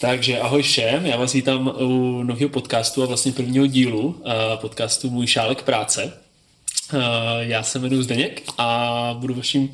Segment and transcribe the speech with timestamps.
[0.00, 5.10] Takže ahoj všem, já vás vítám u nového podcastu a vlastně prvního dílu eh, podcastu
[5.10, 6.12] Můj šálek práce.
[6.92, 6.98] Eh,
[7.38, 9.72] já se jmenuji Zdeněk a budu vaším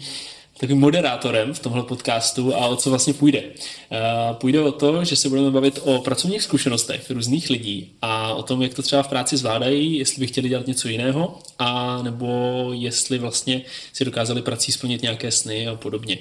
[0.60, 3.42] takovým moderátorem v tomhle podcastu a o co vlastně půjde.
[3.42, 3.98] Eh,
[4.32, 8.62] půjde o to, že se budeme bavit o pracovních zkušenostech různých lidí a o tom,
[8.62, 13.18] jak to třeba v práci zvládají, jestli by chtěli dělat něco jiného, a nebo jestli
[13.18, 13.62] vlastně
[13.92, 16.18] si dokázali prací splnit nějaké sny a podobně.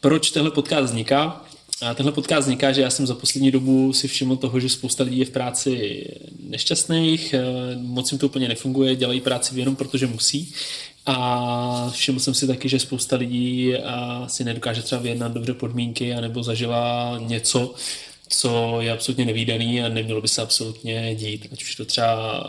[0.00, 1.44] Proč tenhle podcast vzniká?
[1.82, 5.04] A tenhle podcast vzniká, že já jsem za poslední dobu si všiml toho, že spousta
[5.04, 6.04] lidí je v práci
[6.40, 7.42] nešťastných, eh,
[7.76, 10.52] moc jim to úplně nefunguje, dělají práci jenom protože musí.
[11.06, 13.82] A všiml jsem si taky, že spousta lidí eh,
[14.26, 17.74] si nedokáže třeba vyjednat dobře podmínky, anebo zažila něco,
[18.28, 21.46] co je absolutně nevýdaný a nemělo by se absolutně dít.
[21.52, 22.44] Ať už to třeba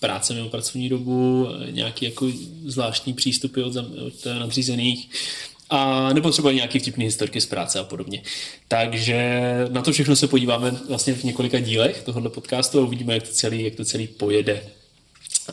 [0.00, 2.28] práce mimo pracovní dobu, nějaký jako
[2.64, 5.08] zvláštní přístupy od, od nadřízených,
[5.70, 8.22] a nebo třeba nějaký vtipný historky z práce a podobně.
[8.68, 13.22] Takže na to všechno se podíváme vlastně v několika dílech tohohle podcastu a uvidíme, jak
[13.22, 14.62] to celý, jak to celý pojede.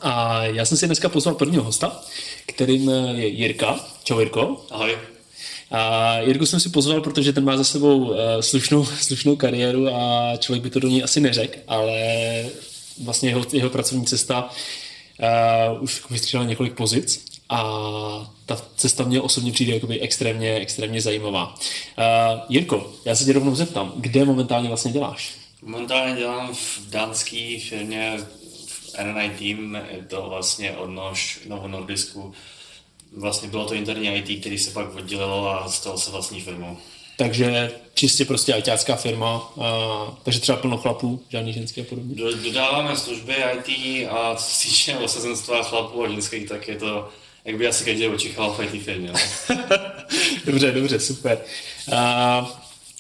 [0.02, 2.02] A já jsem si dneska pozval prvního hosta,
[2.46, 3.80] kterým je Jirka.
[4.04, 4.66] Čau Jirko.
[4.72, 4.98] Ahoj.
[5.72, 10.34] A Jirku jsem si pozval, protože ten má za sebou uh, slušnou, slušnou kariéru a
[10.38, 11.96] člověk by to do ní asi neřekl, ale
[13.04, 14.50] vlastně jeho, jeho pracovní cesta
[15.74, 21.56] uh, už vystřídala několik pozic a ta cesta mě osobně přijde jakoby extrémně, extrémně zajímavá.
[21.98, 25.34] Uh, Jirko, já se tě rovnou zeptám, kde momentálně vlastně děláš?
[25.62, 28.18] Momentálně dělám v dánské firmě
[28.68, 32.34] v RNI Team, je to vlastně odnož Novo Nordisku.
[33.18, 36.78] Vlastně bylo to interní IT, který se pak oddělilo a stalo se vlastní firmou.
[37.18, 42.16] Takže čistě prostě ITácká firma, a, takže třeba plno chlapů, žádný ženský a podobně.
[42.44, 47.10] Dodáváme služby IT a co se týče osazenstva chlapů a ženských, tak je to
[47.46, 49.12] jak by asi každý očekával v IT firmě.
[49.12, 49.20] No.
[50.46, 51.38] dobře, dobře, super.
[51.88, 52.48] Uh,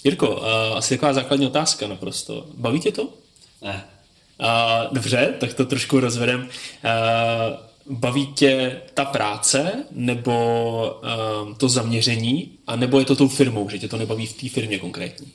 [0.04, 2.48] Jirko, uh, asi taková základní otázka naprosto.
[2.54, 3.10] Baví tě to?
[3.62, 3.86] Ne.
[4.40, 6.42] Uh, dobře, tak to trošku rozvedem.
[6.42, 13.70] Uh, baví tě ta práce nebo uh, to zaměření, a nebo je to tou firmou,
[13.70, 15.28] že tě to nebaví v té firmě konkrétně?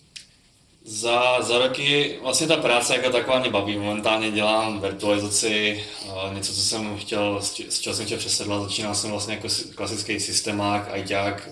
[0.91, 3.77] Za, za roky vlastně ta práce jako taková mě baví.
[3.77, 5.85] Momentálně dělám virtualizaci,
[6.33, 8.63] něco, co jsem chtěl, s čím jsem chtěl přesedlat.
[8.63, 11.49] Začínal jsem vlastně jako klasický systémák, ITák,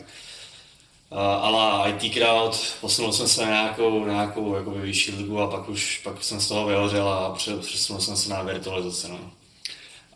[1.41, 5.68] ale IT crowd, posunul jsem se na nějakou, na nějakou jakoby vyšší ligu a pak
[5.68, 9.08] už pak jsem z toho vyhořel a přesunul jsem se na virtualizaci.
[9.08, 9.18] No.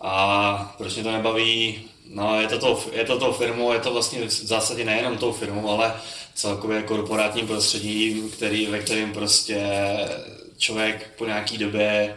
[0.01, 1.83] A proč mě to nebaví?
[2.15, 5.33] No, je to, to, je to tou firmou, je to vlastně v zásadě nejenom tou
[5.33, 5.95] firmou, ale
[6.35, 9.71] celkově korporátním prostředí, který, ve kterém prostě
[10.59, 12.17] člověk po nějaký době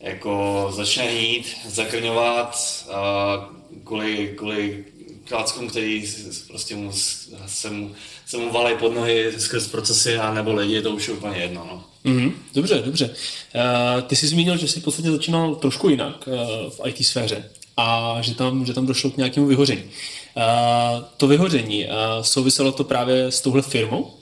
[0.00, 2.58] jako začne hnít, zakrňovat
[2.88, 4.84] uh, kvůli, kvůli
[5.24, 6.04] kláckům, který
[6.48, 6.92] prostě mu,
[7.46, 7.94] se, mu,
[8.26, 11.66] se mu valí pod nohy skrz procesy a nebo lidi, to už je úplně jedno.
[11.70, 11.84] No.
[12.12, 13.14] Mm-hmm, dobře, dobře.
[14.06, 16.34] Ty jsi zmínil, že jsi v podstatě začínal trošku jinak uh,
[16.70, 19.82] v IT sféře a že tam, že tam došlo k nějakému vyhoření.
[19.82, 19.90] Uh,
[21.16, 21.86] to vyhoření,
[22.22, 24.14] souviselo to právě s touhle firmou?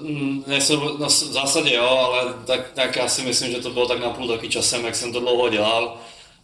[0.00, 0.58] Mm, ne,
[0.98, 4.28] no, v zásadě jo, ale tak, tak já si myslím, že to bylo tak napůl
[4.28, 5.96] taky časem, jak jsem to dlouho dělal.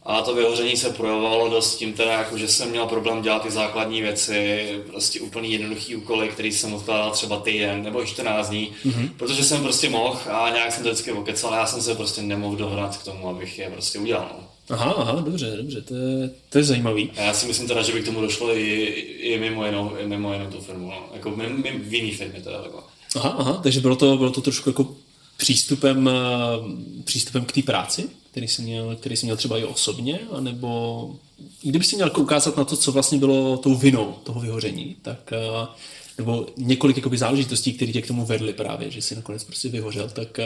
[0.03, 3.51] A to vyhoření se projevovalo dost tím teda, jako, že jsem měl problém dělat ty
[3.51, 9.09] základní věci, prostě úplný jednoduchý úkoly, který jsem odkládal třeba týden nebo 14 dní, mm-hmm.
[9.17, 12.55] protože jsem prostě mohl a nějak jsem to vždycky okecal, já jsem se prostě nemohl
[12.55, 14.29] dohrát k tomu, abych je prostě udělal.
[14.37, 14.50] No.
[14.71, 17.11] Aha, aha, dobře, dobře, to je, to je zajímavý.
[17.17, 18.83] A já si myslím teda, že by k tomu došlo i,
[19.19, 21.09] i mimo, jinou, i mimo jinou tu firmu, no.
[21.13, 22.81] jako mimo, v jiný firmě teda takhle.
[23.15, 24.95] Aha, aha, takže bylo to, bylo to trošku jako
[25.37, 30.19] přístupem, eh, přístupem k té práci, který jsi, měl, který jsi měl třeba i osobně,
[30.31, 31.11] anebo
[31.61, 35.67] kdyby si měl ukázat na to, co vlastně bylo tou vinou toho vyhoření, tak eh,
[36.17, 40.09] nebo několik jakoby, záležitostí, které tě k tomu vedly právě, že jsi nakonec prostě vyhořel,
[40.09, 40.45] tak eh,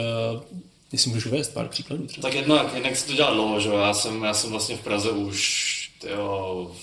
[0.92, 2.28] Jestli můžeš uvést pár příkladů třeba.
[2.28, 5.10] Tak jednak, jednak se to dělá dlouho, že Já jsem, já jsem vlastně v Praze
[5.10, 6.76] už tyjo,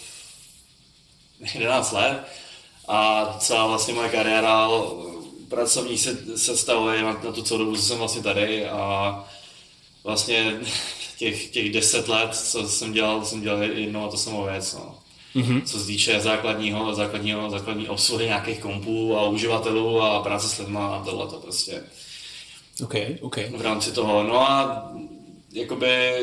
[1.53, 2.23] 11 let
[2.87, 4.69] a celá vlastně moje kariéra
[5.49, 9.23] pracovní se, se stavuje na, na tu celou dobu, co jsem vlastně tady a
[10.03, 10.59] vlastně
[11.17, 14.73] těch, těch 10 let, co jsem dělal, jsem dělal jednou a to samou věc.
[14.73, 14.99] No.
[15.35, 15.61] Mm-hmm.
[15.65, 20.79] Co se týče základního, základního, základní obsluhy nějakých kompů a uživatelů a práce s lidmi
[20.81, 21.83] a tohle to prostě
[22.83, 23.49] Okay, okay.
[23.57, 24.23] v rámci toho.
[24.23, 24.83] No a
[25.53, 26.13] jakoby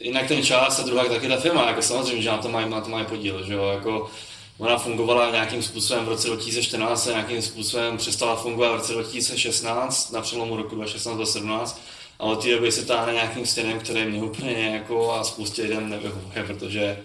[0.00, 2.80] jinak ten čas a druhá taky ta firma, jako samozřejmě, že na to mají, na
[2.80, 4.10] to mají podíl, že jo, jako
[4.58, 10.12] ona fungovala nějakým způsobem v roce 2014 a nějakým způsobem přestala fungovat v roce 2016,
[10.12, 11.82] na přelomu roku 2016 2017
[12.18, 15.90] a od té doby se táhne nějakým stěnem, který mě úplně jako a spoustě lidem
[15.90, 16.98] nevyhovuje, protože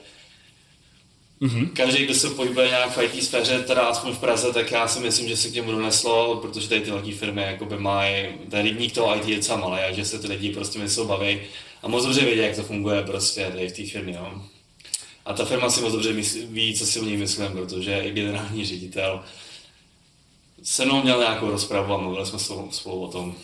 [1.42, 1.70] Mm-hmm.
[1.74, 5.00] Každý, kdo se pohybuje nějak v IT sféře, teda aspoň v Praze, tak já si
[5.00, 8.94] myslím, že se k němu doneslo, protože tady ty velké firmy jakoby mají, ten rybník
[8.94, 11.40] toho IT je docela malý a že se ty lidi prostě myslou baví
[11.84, 14.18] a moc dobře vědí, jak to funguje prostě tady v té firmě.
[14.20, 14.46] No.
[15.26, 18.12] A ta firma si moc dobře myslí, ví, co si o ní myslím, protože i
[18.12, 19.24] generální ředitel
[20.64, 23.36] se mnou měl nějakou rozpravu a mluvili jsme spolu, spolu o tom.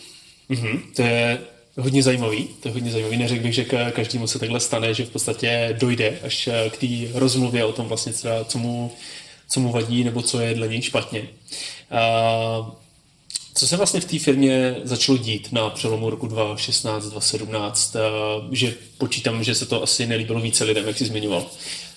[0.50, 0.80] Mm-hmm.
[0.96, 1.46] To je
[1.78, 3.16] hodně zajímavý, to je hodně zajímavý.
[3.16, 7.18] Neřekl bych, že každému se takhle stane, že v podstatě dojde až eh, k té
[7.18, 8.12] rozmluvě o tom vlastně,
[8.44, 8.92] co mu,
[9.48, 11.28] co mu vadí nebo co je dle něj špatně.
[11.90, 12.72] A
[13.54, 17.96] co se vlastně v té firmě začalo dít na přelomu roku 2016, 2017,
[18.52, 21.46] že počítám, že se to asi nelíbilo více lidem, jak jsi zmiňoval.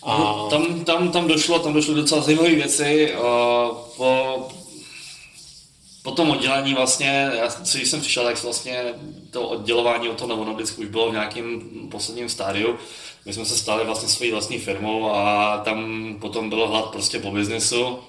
[0.03, 0.17] A...
[0.17, 3.13] No, tam, tam, tam, došlo, tam došlo docela zajímavé věci.
[3.97, 4.47] Po,
[6.07, 8.83] po tom oddělení vlastně, já, co jsem přišel, tak vlastně
[9.31, 11.61] to oddělování od toho Novonoblicku už bylo v nějakém
[11.91, 12.77] posledním stádiu.
[13.25, 17.31] My jsme se stali vlastně svojí vlastní firmou a tam potom bylo hlad prostě po
[17.31, 17.99] biznesu.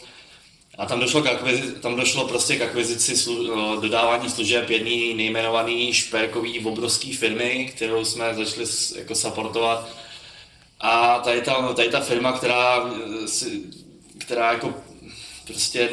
[0.78, 5.16] A tam došlo, k akvizici, tam došlo prostě k akvizici slu, no, dodávání služeb jedné
[5.16, 8.66] nejmenované šperkový obrovské firmy, kterou jsme začali
[8.96, 9.88] jako supportovat.
[10.80, 12.90] A tady ta, tady ta firma, která,
[14.18, 14.74] která jako
[15.48, 15.90] prostě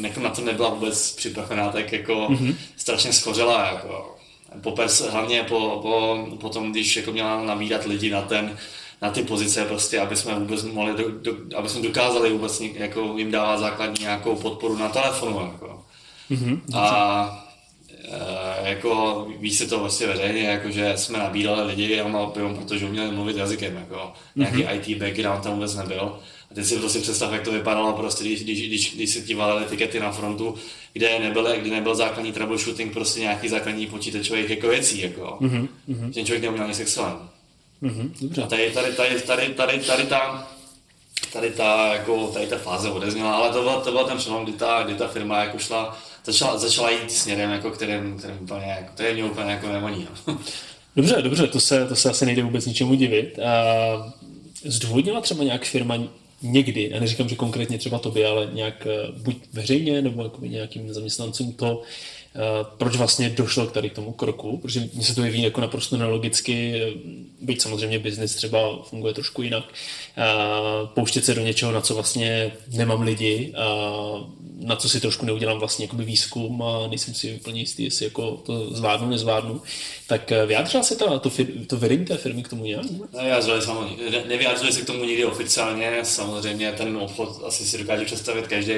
[0.00, 2.54] jako na to nebyla vůbec připravená, tak jako mm-hmm.
[2.76, 3.66] strašně skořela.
[3.66, 4.16] Jako.
[4.60, 8.58] Po pers, hlavně po, po, potom, když jako měla nabírat lidi na ten,
[9.02, 13.14] na ty pozice, prostě, aby jsme vůbec mohli, do, do, aby jsme dokázali vůbec jako
[13.16, 15.40] jim dávat základní nějakou podporu na telefonu.
[15.52, 15.84] Jako.
[16.30, 16.60] Mm-hmm.
[16.74, 17.48] A
[18.62, 23.10] e, jako víš si to vlastně veřejně, jako, že jsme nabírali lidi jenom, protože uměli
[23.10, 23.76] mluvit jazykem.
[23.76, 24.12] Jako.
[24.36, 24.56] Mm-hmm.
[24.56, 26.18] Nějaký IT background tam vůbec nebyl.
[26.50, 29.34] A teď si prostě představ, jak to vypadalo, prostě, když, když, když, když se ti
[29.34, 30.54] valily tikety na frontu,
[30.92, 35.00] kde nebyl, kde nebyl základní troubleshooting, prostě nějaký základní počítačových jako věcí.
[35.00, 35.38] Jako.
[35.40, 36.12] Mm-hmm.
[36.14, 37.18] Ten člověk neuměl nic Excelem.
[37.82, 38.42] Mm-hmm, dobře.
[38.42, 40.48] A tady, tady, tady, tady, tady, tady, ta,
[41.32, 44.52] tady ta, jako, tady ta fáze odezněla, ale to byl, to byl ten přelom, kdy
[44.52, 48.92] ta, kdy ta firma jako šla, začala, začala jít směrem, jako, kterým, kterým úplně, jako,
[48.94, 50.08] který mě úplně jako nevoní.
[50.26, 50.38] No.
[50.96, 53.38] Dobře, dobře, to se, to se asi nejde vůbec ničemu divit.
[53.38, 54.12] A
[54.64, 55.96] zdůvodnila třeba nějak firma
[56.42, 61.52] někdy, já neříkám, že konkrétně třeba tobě, ale nějak eh, buď veřejně nebo nějakým zaměstnancům
[61.52, 61.82] to,
[62.78, 66.74] proč vlastně došlo k tady tomu kroku, protože mně se to jeví jako naprosto nelogicky,
[66.74, 66.90] eh,
[67.40, 69.64] byť samozřejmě biznis třeba funguje trošku jinak,
[70.16, 70.22] eh,
[70.94, 73.54] pouštět se do něčeho, na co vlastně nemám lidi,
[74.60, 78.30] na co si trošku neudělám vlastně jakoby výzkum a nejsem si úplně jistý, jestli jako
[78.46, 79.62] to zvládnu, nezvládnu.
[80.06, 81.30] Tak vyjádřila se to, to,
[81.66, 82.84] to vedení té firmy k tomu nějak?
[83.12, 88.46] Nevyjádřili, samozřejmě, nevyjádřili se k tomu nikdy oficiálně, samozřejmě ten obchod asi si dokáže představit
[88.46, 88.74] každý,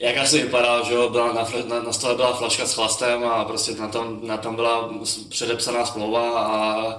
[0.00, 3.44] jak asi vypadá, že jo, byla na, na, na stole byla flaška s chlastem a
[3.44, 4.90] prostě na tom, na tom byla
[5.28, 6.98] předepsaná smlouva a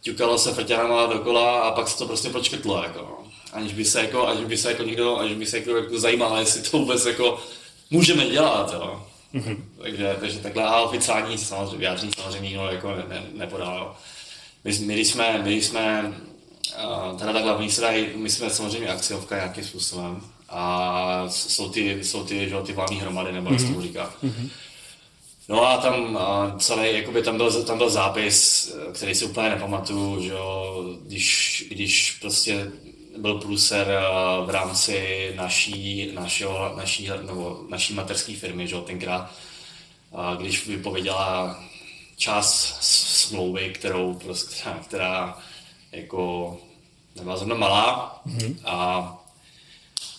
[0.00, 3.24] ťukalo se frťanama dokola a pak se to prostě počkrtlo, jako.
[3.52, 6.38] Aniž by se jako, aniž by se jako nikdo, aniž by se jako, jako zajímal,
[6.38, 7.40] jestli to vůbec jako
[7.90, 9.06] můžeme dělat, jo.
[9.34, 9.56] Mm-hmm.
[9.82, 13.96] Takže, takže takhle a oficiální samozřejmě, vyjádření samozřejmě nikdo jako ne, ne, nepodal, jo.
[14.64, 16.14] My, my, když jsme, my, když jsme,
[16.84, 22.24] uh, teda takhle, my, jsme, my jsme samozřejmě akciovka nějakým způsobem, a jsou ty, jsou
[22.24, 23.62] ty, že, ty valné hromady, nebo jak mm-hmm.
[23.62, 24.14] se tomu říká.
[24.24, 24.48] Mm-hmm.
[25.48, 30.22] No a tam a celý, jakoby tam byl, tam byl zápis, který si úplně nepamatuju,
[30.22, 32.72] že jo, když, když prostě
[33.18, 33.86] byl průser
[34.46, 39.30] v rámci naší, našeho, naší, nebo naší materské firmy, že jo, tenkrát,
[40.14, 41.60] a když vypověděla
[42.16, 45.38] část smlouvy, kterou prostě, která, která
[45.92, 46.56] jako
[47.16, 48.56] nebyla zrovna malá mm-hmm.
[48.64, 49.25] a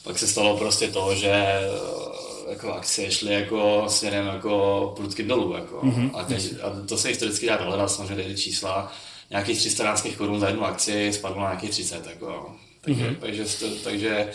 [0.07, 5.53] pak se stalo prostě to, že eh, jako akcie šly jako směrem jako prudky dolů.
[5.53, 5.81] Jako.
[5.81, 6.11] Mm-hmm.
[6.13, 8.91] A, teď, a, to se historicky dá dohledat, samozřejmě ty čísla.
[9.29, 12.07] Nějakých 300 korun za jednu akci spadlo na nějakých 30.
[12.07, 12.55] Jako.
[12.81, 13.15] Takže, mm-hmm.
[13.19, 13.45] takže,
[13.83, 14.31] takže,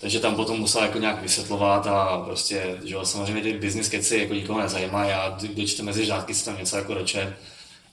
[0.00, 4.34] takže, tam potom musel jako nějak vysvětlovat a prostě, že samozřejmě ty business keci jako
[4.34, 7.36] nikoho nezajímají a kdo čte mezi řádky si tam něco jako roče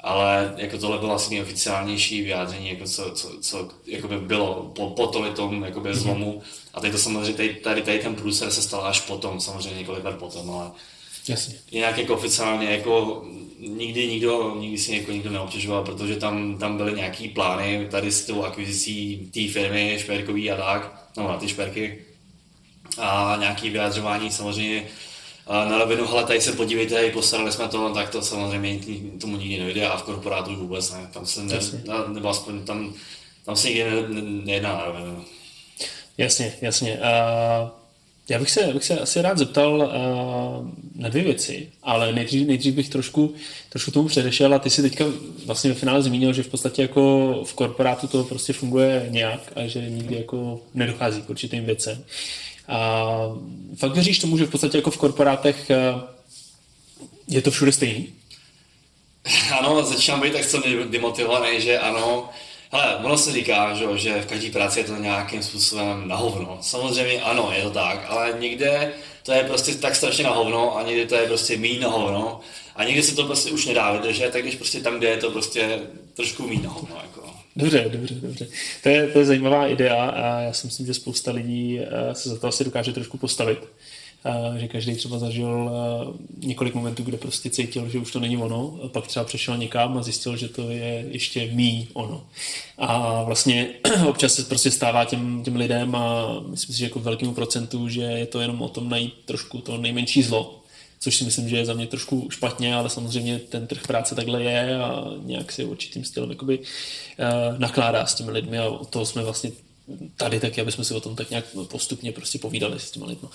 [0.04, 4.90] ale jako tohle bylo asi nejoficiálnější vyjádření, jako co, co, co jako by bylo po,
[4.90, 6.42] po tom jako by zlomu.
[6.74, 10.04] A teď to samozřejmě, tady, tady, tady ten průser se stal až potom, samozřejmě několik
[10.04, 10.72] let potom, ale
[11.28, 11.56] Jasně.
[11.72, 13.26] jinak jako oficiálně jako
[13.60, 18.26] nikdy nikdo, nikdy si jako nikdo neobtěžoval, protože tam, tam byly nějaký plány tady s
[18.26, 22.06] tou akvizicí té firmy šperkový a tak, no na ty šperky
[22.98, 24.88] a nějaký vyjadřování samozřejmě
[25.52, 28.80] na rovinu, hele, tady se podívejte, postarali jsme to, tak to samozřejmě
[29.22, 31.10] tomu nikdy nejde a v korporátu vůbec ne.
[31.14, 31.60] Tam se ne,
[32.08, 32.94] nebo aspoň tam,
[33.46, 35.26] tam se nikdy ne, ne, nejedná na rovinu.
[36.18, 37.00] Jasně, jasně.
[37.00, 37.70] Uh,
[38.30, 42.74] Já bych se, bych se asi rád zeptal uh, na dvě věci, ale nejdřív, nejdřív
[42.74, 43.34] bych trošku,
[43.70, 45.06] trošku tomu předešel a ty si teďka
[45.46, 49.68] vlastně ve finále zmínil, že v podstatě jako v korporátu to prostě funguje nějak a
[49.68, 52.04] že nikdy jako nedochází k určitým věcem.
[52.72, 53.10] A
[53.78, 56.02] fakt věříš tomu, že v podstatě jako v korporátech uh,
[57.28, 58.14] je to všude stejný?
[59.60, 62.30] Ano, začínám být tak co demotivovaný, že ano,
[62.74, 66.58] Hele, ono se říká, že, že v každé práci je to nějakým způsobem na hovno.
[66.62, 70.84] Samozřejmě ano, je to tak, ale někde to je prostě tak strašně na hovno a
[70.84, 72.40] někdy to je prostě méně na hovno
[72.76, 75.32] a někdy se to prostě už nedá vydržet, tak když prostě tam, kde je to
[75.32, 75.80] prostě
[76.14, 76.96] trošku méně na hovno.
[77.02, 77.30] Jako.
[77.56, 78.48] Dobře, dobře, dobře.
[78.84, 82.30] To je, to je zajímavá idea a já si myslím, že spousta lidí eh, se
[82.30, 83.60] za to asi dokáže trošku postavit
[84.58, 85.72] že každý třeba zažil
[86.38, 89.98] několik momentů, kde prostě cítil, že už to není ono, a pak třeba přešel někam
[89.98, 92.24] a zjistil, že to je ještě mý ono.
[92.78, 93.70] A vlastně
[94.08, 98.02] občas se prostě stává těm, těm lidem a myslím si, že jako velkému procentu, že
[98.02, 100.61] je to jenom o tom najít trošku to nejmenší zlo,
[101.04, 104.44] což si myslím, že je za mě trošku špatně, ale samozřejmě ten trh práce takhle
[104.44, 106.66] je a nějak si určitým stylem jakoby, uh,
[107.60, 109.52] nakládá s těmi lidmi a o toho jsme vlastně
[110.18, 113.28] tady taky, aby jsme si o tom tak nějak postupně prostě povídali s těma lidmi.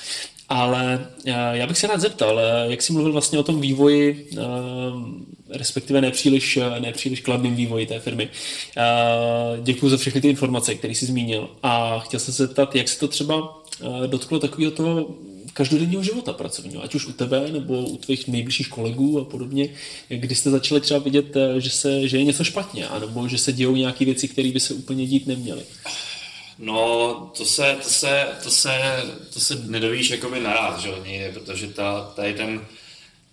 [0.49, 4.31] Ale eh, já bych se rád zeptal, eh, jak jsi mluvil vlastně o tom vývoji,
[5.51, 8.29] respektive nepříliš, nepříliš kladným vývoji té firmy.
[9.63, 11.51] Děkuji za všechny ty informace, které jsi zmínil.
[11.63, 13.63] A chtěl jsem se zeptat, jak se to třeba
[14.07, 15.07] dotklo takového toho
[15.57, 19.69] každodenního života pracovního, ať už u tebe nebo u tvých nejbližších kolegů a podobně,
[20.09, 23.77] kdy jste začali třeba vidět, že, se, že je něco špatně, anebo že se dějou
[23.77, 25.63] nějaké věci, které by se úplně dít neměly.
[26.59, 28.81] No, to se, to se, to se,
[29.33, 32.61] to se nedovíš jakoby naraz, že někde, protože ta, tady ten,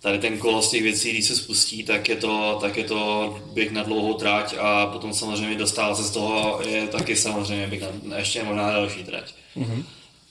[0.00, 3.38] tady ten kolo z těch věcí, když se spustí, tak je to, tak je to
[3.52, 7.82] běh na dlouhou tráť a potom samozřejmě dostal se z toho je taky samozřejmě běh
[8.02, 9.34] na, ještě možná další trať.
[9.56, 9.84] Mm-hmm.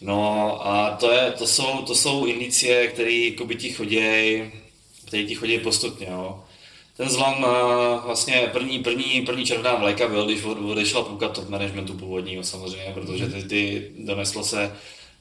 [0.03, 3.99] No a to, je, to, jsou, to jsou indicie, které ti chodí,
[5.07, 6.07] které ti chodí postupně.
[6.09, 6.43] Jo
[6.97, 11.93] ten zlom uh, vlastně první, první, první červená vlajka byl, když odešla půlka top managementu
[11.93, 14.75] původního samozřejmě, protože ty, ty doneslo se,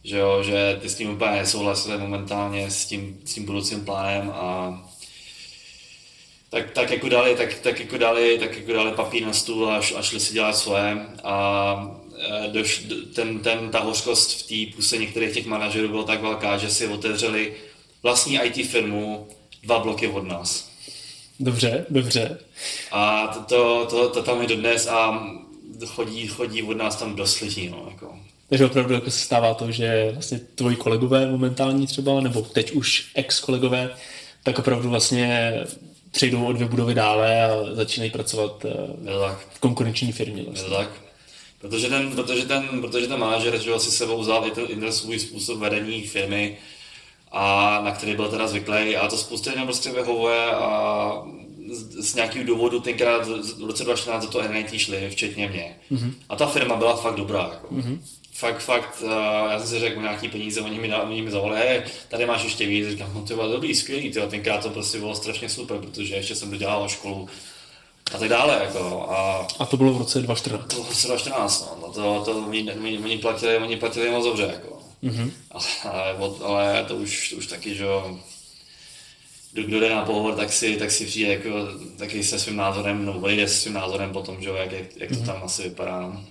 [0.04, 4.30] že, jo, že ty s tím úplně nesouhlasili momentálně s tím, s tím budoucím plánem
[4.30, 4.82] a
[6.50, 9.80] tak, tak jako dali, tak, tak jako dali, tak jako dali papír na stůl a,
[9.80, 12.01] šli si dělat svoje a
[12.52, 16.70] doš, ten, ten, ta hořkost v té puse některých těch manažerů byla tak velká, že
[16.70, 17.52] si otevřeli
[18.02, 19.28] vlastní IT firmu
[19.62, 20.70] dva bloky od nás.
[21.40, 22.38] Dobře, dobře.
[22.92, 25.26] A to, to, to, to tam je dodnes a
[25.86, 27.68] chodí, chodí od nás tam dost lidí.
[27.68, 28.18] No, jako.
[28.48, 33.10] Takže opravdu jako se stává to, že vlastně tvoji kolegové momentální třeba, nebo teď už
[33.14, 33.90] ex-kolegové,
[34.42, 35.54] tak opravdu vlastně
[36.10, 38.70] přejdou o dvě budovy dále a začínají pracovat eh,
[39.54, 40.42] v konkurenční firmě.
[40.42, 40.76] Vlastně.
[40.76, 40.88] tak.
[41.62, 44.92] Protože ten, protože ten, protože ten manažer že si sebou vzal i ten, i ten
[44.92, 46.58] svůj způsob vedení firmy,
[47.32, 51.22] a na který byl teda zvyklý a to spousta lidem prostě vyhovuje a
[51.70, 55.76] z, z nějakého důvodu tenkrát v roce 2014 za to NIT šli, včetně mě.
[55.92, 56.12] Mm-hmm.
[56.28, 57.50] A ta firma byla fakt dobrá.
[57.52, 57.74] Jako.
[57.74, 57.98] Mm-hmm.
[58.32, 59.10] Fakt, fakt, uh,
[59.50, 62.66] já jsem si řekl nějaký peníze, oni mi, oni mi zavolali, hej, tady máš ještě
[62.66, 64.26] víc, říkám, no to bylo dobrý, skvělý, tyjo.
[64.26, 67.28] tenkrát to prostě bylo strašně super, protože ještě jsem dodělal školu
[68.14, 68.60] a tak dále.
[68.64, 69.06] Jako.
[69.10, 70.68] A, a to bylo v roce 2014?
[70.68, 71.86] To bylo v roce 2014, no.
[71.86, 74.42] no to, to, oni, oni, oni, platili, oni platili moc dobře.
[74.42, 74.78] Jako.
[75.02, 75.30] Mm-hmm.
[75.84, 78.18] Ale, ale to už, to už taky, že jo,
[79.52, 81.50] kdo jde na pohovor, tak si, tak si přijde jako,
[81.98, 85.08] taky se svým názorem, no odejde se svým názorem potom, že jo, jak, jak, jak
[85.08, 85.26] to mm-hmm.
[85.26, 86.00] tam asi vypadá.
[86.00, 86.24] No.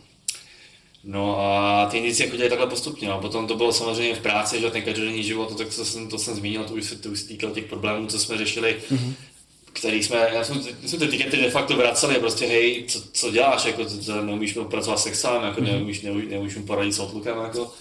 [1.04, 3.08] No a ty indicie chodily takhle postupně.
[3.08, 3.20] No.
[3.20, 6.18] Potom to bylo samozřejmě v práci, že ten každodenní život, to, tak to jsem, to
[6.18, 9.14] jsem zmínil, to už se to už týkalo těch problémů, co jsme řešili, mm-hmm.
[9.74, 13.66] Který jsme, já jsem, jsme ty tikety de facto vraceli, prostě hej, co, co děláš,
[13.66, 15.72] jako, to, to neumíš pracovat s Excelem, jako, mm-hmm.
[15.72, 17.72] neumíš, neumíš, neumíš mu poradit s Outlookem, jako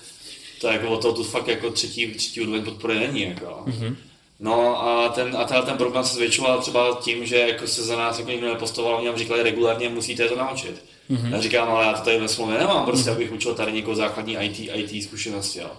[0.61, 3.23] to jako o to tu fakt jako třetí, třetí úroveň podpory není.
[3.23, 3.63] Jako.
[3.67, 3.97] Mm-hmm.
[4.41, 7.97] No a ten, a ten, ten problém se zvětšoval třeba tím, že jako se za
[7.97, 10.85] nás jako nikdo nepostoval, oni nám říkali regulárně, musíte to naučit.
[11.11, 11.33] Mm-hmm.
[11.33, 13.15] Já říkám, ale já to tady ve smlouvě nemám, prostě mm-hmm.
[13.15, 15.59] abych učil tady někoho základní IT, IT zkušenosti.
[15.59, 15.71] Jo.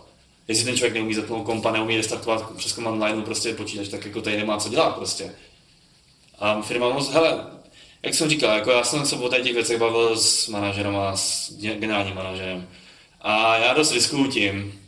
[0.47, 4.21] Jestli ten člověk neumí zapnout kompa, neumí restartovat přes command line prostě počítač, tak jako
[4.21, 5.35] tady nemá co dělat prostě.
[6.41, 7.45] A firma moc, hele,
[8.03, 11.53] jak jsem říkal, jako já jsem se o těch věcech bavil s manažerem a s
[11.57, 12.67] generálním manažerem.
[13.21, 14.79] A já dost riskuju tím,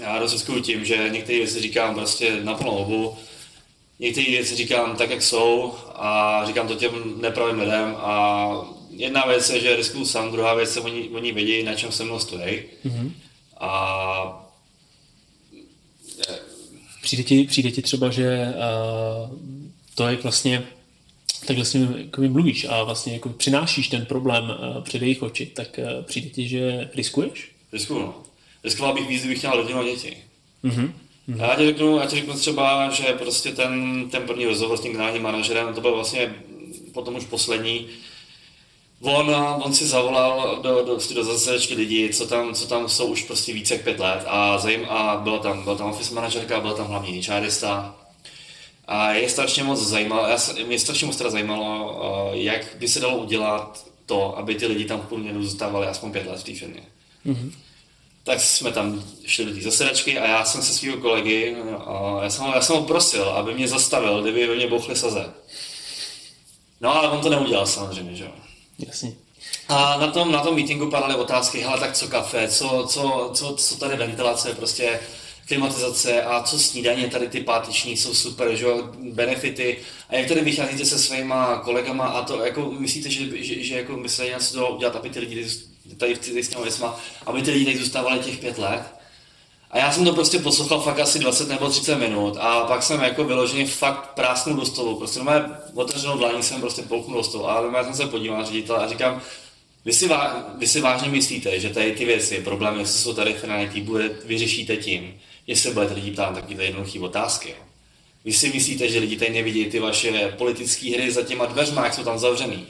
[0.00, 3.16] já dost riskuju tím, že některé věci říkám prostě na plnou obu,
[3.98, 8.50] některé věci říkám tak, jak jsou a říkám to těm nepravým lidem a
[8.90, 12.04] jedna věc je, že riskuju sám, druhá věc je, oni, oni vědí, na čem se
[12.04, 12.62] mnou stojí.
[12.84, 13.12] Mm-hmm.
[13.60, 14.38] A
[17.02, 19.38] Přijde ti, přijde ti třeba, že uh,
[19.94, 20.62] to je vlastně
[21.46, 25.46] takhle s ním jako mluvíš a vlastně jako přinášíš ten problém uh, před jejich oči,
[25.46, 27.50] tak uh, přijde ti, že riskuješ?
[27.72, 28.14] Riskuju, no.
[28.64, 30.16] Riskoval bych víc, kdybych měl rodinu a děti.
[30.64, 30.92] Mm-hmm.
[31.36, 34.92] Já ti řeknu, já ti řeknu třeba, že prostě ten, ten první rozhovor s tím
[34.92, 36.34] generálním manažerem, to byl vlastně
[36.92, 37.86] potom už poslední,
[39.02, 43.22] On, on si zavolal do, do, do zasedečky lidí, co tam, co tam jsou už
[43.22, 46.74] prostě více jak pět let a, zajím, a byla tam, byla tam office manažerka, byla
[46.74, 47.96] tam hlavní HRista
[48.92, 53.16] a je strašně moc zajímalo, já, mě strašně moc teda zajímalo, jak by se dalo
[53.16, 56.82] udělat to, aby ty lidi tam v průměru zůstávali aspoň pět let v té firmě.
[57.26, 57.52] Mm-hmm.
[58.24, 61.56] Tak jsme tam šli do té zasedačky a já jsem se svého kolegy,
[61.86, 65.32] a já, jsem, já jsem ho prosil, aby mě zastavil, kdyby ve mě bouchly saze.
[66.80, 68.30] No ale on to neudělal samozřejmě, že jo.
[68.78, 69.12] Jasně.
[69.68, 73.54] A na tom, na tom meetingu padaly otázky, hele, tak co kafe, co, co, co,
[73.54, 75.00] co tady ventilace, prostě
[75.52, 79.78] klimatizace a co snídaně, tady ty páteční jsou super, že jo, benefity.
[80.08, 84.08] A jak tady vycházíte se svýma kolegama a to, jako myslíte, že, že, že jako
[84.08, 85.46] se něco dalo udělat, aby ty lidi
[85.96, 88.82] tady v těch věcma, aby ty lidi tady zůstávali těch pět let?
[89.70, 93.02] A já jsem to prostě poslouchal fakt asi 20 nebo 30 minut a pak jsem
[93.02, 94.96] jako vyloženě fakt prásnul do stolu.
[94.96, 98.38] Prostě na mé otevřenou dlaní jsem prostě polknul do stolu a já jsem se podíval
[98.38, 99.22] na ředitele a říkám,
[99.84, 100.08] vy si,
[100.58, 104.76] vy si vážně myslíte, že tady ty věci, problémy, jestli jsou tady finalití, bude, vyřešíte
[104.76, 105.14] tím,
[105.46, 107.54] jestli budete lidi ptát taky jednoduché otázky.
[108.24, 111.94] Vy si myslíte, že lidi tady nevidí ty vaše politické hry za těma dveřma, jak
[111.94, 112.66] jsou tam zavřený.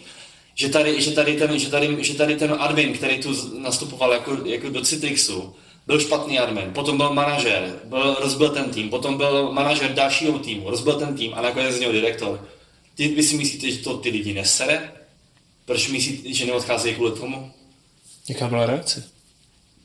[0.54, 4.38] Že tady, že tady, ten, že tady, že tady ten admin, který tu nastupoval jako,
[4.44, 5.54] jako do Citrixu,
[5.86, 10.70] byl špatný admin, potom byl manažer, byl, rozbil ten tým, potom byl manažer dalšího týmu,
[10.70, 12.48] rozbil ten tým a nakonec z něho direktor.
[12.94, 14.92] Ty, vy si myslíte, že to ty lidi nesere?
[15.64, 17.52] Proč myslíte, že neodcházejí kvůli tomu?
[18.28, 19.10] Jaká byla reakce?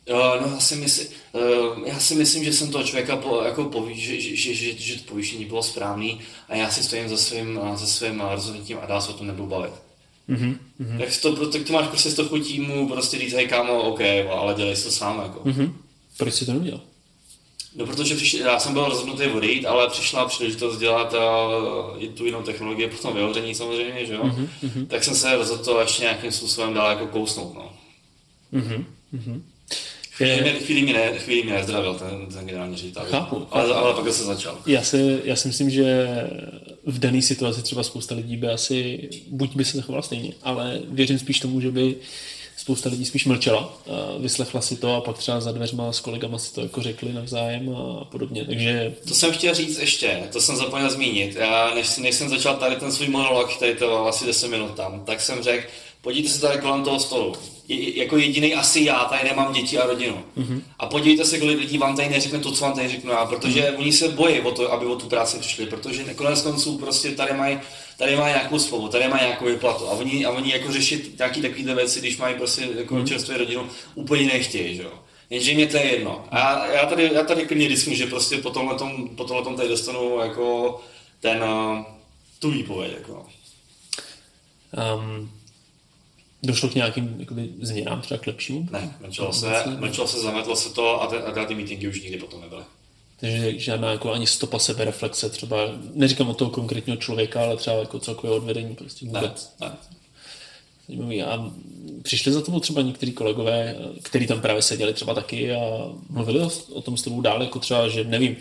[0.09, 3.63] Uh, no, já si, myslím, uh, já si myslím, že jsem toho člověka po, jako
[3.63, 7.17] poví, že, že, že, že, že to povýšení bylo správný a já si stojím za
[7.17, 9.73] svým, za svým rozhodnutím a dál se o tom nebudu bavit.
[10.29, 10.57] Mm-hmm.
[10.99, 14.53] Tak, to, tak to máš prostě z toho týmu prostě říct, hej kámo, OK, ale
[14.53, 15.19] dělej to sám.
[15.23, 15.39] Jako.
[15.39, 15.73] Mm-hmm.
[16.17, 16.81] Proč jsi to neudělal?
[17.75, 22.25] No, protože přišli, já jsem byl rozhodnutý odejít, ale přišla příležitost dělat uh, i tu
[22.25, 24.23] jinou technologii, potom vyhoření samozřejmě, že jo?
[24.23, 24.87] Mm-hmm.
[24.87, 27.73] Tak jsem se rozhodl to ještě nějakým způsobem dál jako kousnout, no.
[28.53, 28.83] Mm-hmm.
[30.17, 33.05] Chvíli, mě, chvíli, mě ne, chvíli mě nezdravil ten, ten generální ředitel.
[33.09, 33.47] Chápu.
[33.51, 34.57] Ale, ale pak se začal.
[34.65, 36.07] Já si, já si myslím, že
[36.85, 41.19] v dané situaci třeba spousta lidí by asi, buď by se zachovala stejně, ale věřím
[41.19, 41.95] spíš tomu, že by
[42.57, 43.77] spousta lidí spíš mlčela,
[44.19, 47.75] vyslechla si to a pak třeba za dveřma s kolegama si to jako řekli navzájem
[47.75, 48.93] a podobně, takže...
[49.07, 51.35] To jsem chtěl říct ještě, to jsem zapomněl zmínit.
[51.35, 55.03] Já, než, než jsem začal tady ten svůj monolog, který to asi 10 minut tam,
[55.05, 55.67] tak jsem řekl,
[56.01, 57.35] podívejte se tady kolem toho stolu.
[57.67, 60.23] Je, jako jediný asi já tady nemám děti a rodinu.
[60.37, 60.61] Mm-hmm.
[60.79, 63.61] A podívejte se, kolik lidí vám tady neřekne to, co vám tady řeknu já, protože
[63.61, 63.79] mm-hmm.
[63.79, 67.33] oni se bojí o to, aby o tu práci přišli, protože konec konců prostě tady
[67.33, 67.59] mají
[67.97, 71.41] tady má nějakou spolu, tady má nějakou vyplatu a oni, a oni jako řešit nějaké
[71.41, 73.07] takovéhle věci, když mají prostě jako mm.
[73.07, 74.91] čerstvou rodinu, úplně nechtějí, že jo.
[75.29, 76.25] Jenže mě to je jedno.
[76.31, 79.43] A já, já tady, já tady klidně risknu, že prostě po tomhle, tom, po tomhle
[79.43, 80.79] tom tady dostanu jako
[81.19, 81.85] ten, uh,
[82.39, 83.25] tu výpověď, jako.
[84.97, 85.31] Um,
[86.43, 88.67] došlo k nějakým jakoby, změnám, třeba k lepšímu?
[88.71, 92.17] Ne, mlčelo se, mlčelo se, zametlo se to a, te, a ty meetingy už nikdy
[92.17, 92.63] potom nebyly.
[93.19, 95.57] Takže žádná jako ani stopa sebereflexe, třeba,
[95.93, 99.55] neříkám o toho konkrétního člověka, ale třeba jako celkové odvedení prostě vůbec.
[99.61, 99.75] Ne, ne.
[101.25, 101.51] A
[102.03, 105.59] přišli za tomu třeba někteří kolegové, kteří tam právě seděli třeba taky a
[106.09, 106.39] mluvili
[106.73, 108.37] o tom s tebou dál, jako třeba, že nevím,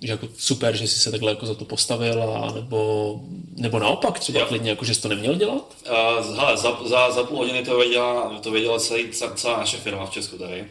[0.00, 3.20] že jako super, že jsi se takhle jako za to postavil, a nebo,
[3.56, 4.46] nebo naopak třeba jo.
[4.46, 5.74] klidně, jako že jsi to neměl dělat?
[5.90, 10.06] Uh, hele, za, za, za půl hodiny to věděla, to věděla celý, celá naše firma
[10.06, 10.64] v Česku tady.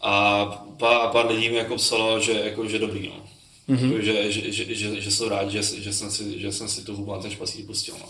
[0.00, 0.44] A
[0.78, 3.24] pár, pár lidí mi jako psalo, že, jako, že dobrý, no.
[3.68, 3.92] Mm-hmm.
[3.92, 6.84] Jako, že, že, že, že, že, jsou rádi, že, že, jsem si, že jsem si
[6.84, 8.06] tu hubu na ten špacík pustil, no.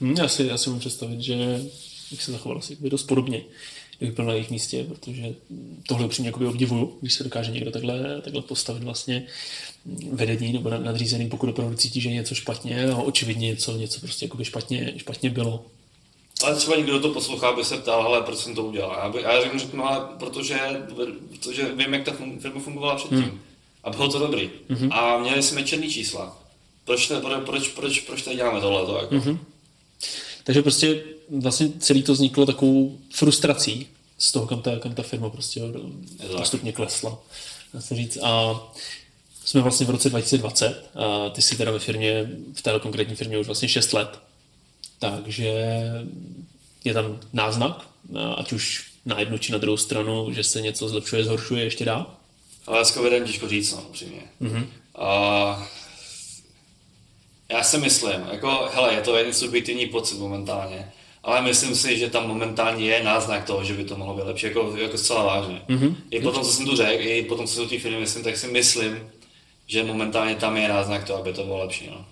[0.00, 1.60] Hmm, já, si, já si můžu představit, že
[2.10, 3.42] bych se zachoval asi dost podobně,
[3.98, 5.34] kdyby byl na jejich místě, protože
[5.88, 9.26] tohle upřímně obdivuju, když se dokáže někdo takhle, takhle postavit vlastně
[10.12, 14.28] vedení nebo nadřízený, pokud opravdu cítí, že je něco špatně a očividně něco, něco prostě
[14.42, 15.66] špatně, špatně bylo.
[16.44, 18.96] Ale třeba někdo to poslouchá, by se ptal, ale proč jsem to udělal.
[19.02, 20.58] Já, by, já řeknu, řeknu ale protože,
[21.30, 23.18] protože vím, jak ta fun, firma fungovala předtím.
[23.18, 23.40] Hmm.
[23.84, 24.50] A bylo to dobrý.
[24.70, 24.88] Mm-hmm.
[24.92, 26.38] A měli jsme černý čísla.
[26.84, 29.00] Proč, to, proč, proč, proč, proč tady děláme tohle?
[29.00, 29.14] Jako?
[29.14, 29.38] Mm-hmm.
[30.44, 31.02] Takže prostě
[31.38, 33.86] vlastně celý to vzniklo takovou frustrací
[34.18, 35.60] z toho, kam ta, kam ta firma prostě
[36.36, 37.18] postupně klesla.
[37.78, 38.18] Se říct.
[38.22, 38.60] A
[39.44, 43.38] jsme vlastně v roce 2020 a ty jsi teda ve firmě, v této konkrétní firmě
[43.38, 44.18] už vlastně 6 let.
[44.98, 45.52] Takže
[46.84, 47.88] je tam náznak,
[48.36, 52.16] ať už na jednu či na druhou stranu, že se něco zlepšuje, zhoršuje ještě dál?
[52.66, 54.22] Ale s covidem těžko říct, no, upřímně.
[54.42, 54.66] Mm-hmm.
[54.94, 55.68] A
[57.48, 62.10] já si myslím, jako, hele, je to jen subjektivní pocit momentálně, ale myslím si, že
[62.10, 65.62] tam momentálně je náznak toho, že by to mohlo být lepší, jako, jako zcela vážně.
[65.68, 65.94] Mm-hmm.
[66.10, 68.46] I potom, co jsem tu řekl, i potom, co jsou ty filmy myslím, tak si
[68.46, 69.10] myslím,
[69.66, 71.90] že momentálně tam je náznak toho, aby to bylo lepší.
[71.90, 72.04] No.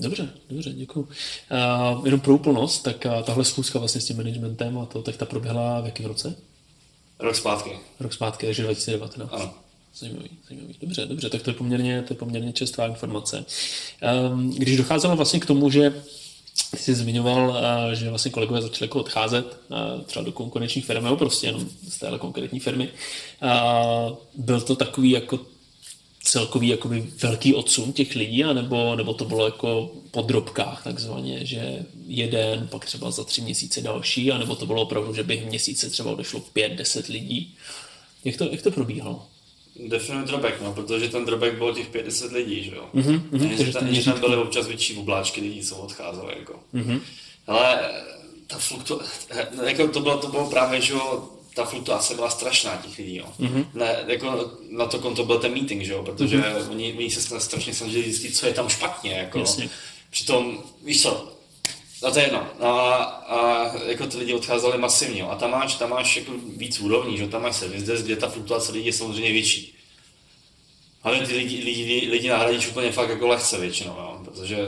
[0.00, 1.00] Dobře, dobře, děkuji.
[1.00, 5.16] Uh, jenom pro úplnost, tak uh, tahle schůzka vlastně s tím managementem a to, tak
[5.16, 6.36] ta proběhla v jakém roce?
[7.18, 7.70] Rok zpátky.
[8.00, 9.32] Rok zpátky, takže 2019.
[9.32, 9.54] Ano.
[9.98, 10.74] Zajímavý, zajímavý.
[10.80, 13.44] Dobře, dobře, tak to je poměrně, to je poměrně čerstvá informace.
[14.30, 16.02] Um, když docházelo vlastně k tomu, že
[16.76, 21.16] jsi zmiňoval, uh, že vlastně kolegové začali jako odcházet uh, třeba do konkurenčních firm, nebo
[21.16, 22.88] prostě jenom z téhle konkrétní firmy,
[23.42, 25.40] uh, byl to takový jako
[26.22, 31.86] celkový jakoby velký odsun těch lidí, anebo, nebo to bylo jako po drobkách takzvaně, že
[32.06, 36.12] jeden, pak třeba za tři měsíce další, anebo to bylo opravdu, že během měsíce třeba
[36.12, 37.54] odešlo pět, deset lidí.
[38.24, 39.26] Jak to, jak to probíhalo?
[39.76, 42.88] Definitely drobek, no, protože ten drobek byl těch 50 lidí, že jo.
[42.94, 46.60] Mm-hmm, mm-hmm, že, tam, že tam byly občas větší obláčky lidí, co odcházely, jako.
[46.74, 47.00] Mm-hmm.
[47.46, 47.80] Ale
[48.46, 49.00] ta fluktu,
[49.66, 53.26] jako to bylo, to bylo právě, že jo, ta fluktuace byla strašná těch lidí, jo.
[53.40, 53.66] Mm-hmm.
[53.74, 56.70] Ne, jako na to konto byl ten meeting, že jo, protože mm-hmm.
[56.70, 59.38] oni, oni se strašně snažili zjistit, co je tam špatně, jako.
[59.38, 59.70] Jasně.
[60.10, 61.33] Přitom, víš co,
[62.04, 62.46] No to je jedno.
[62.60, 65.22] No a, a jako ty lidi odcházeli masivně.
[65.22, 68.72] A tam máš, tam máš jako víc úrovní, že tam máš service kde ta fluktuace
[68.72, 69.74] lidí je samozřejmě větší.
[71.02, 74.58] Ale ty lidi, lidi, lidi nahradíš úplně fakt jako lehce většinou, jo, protože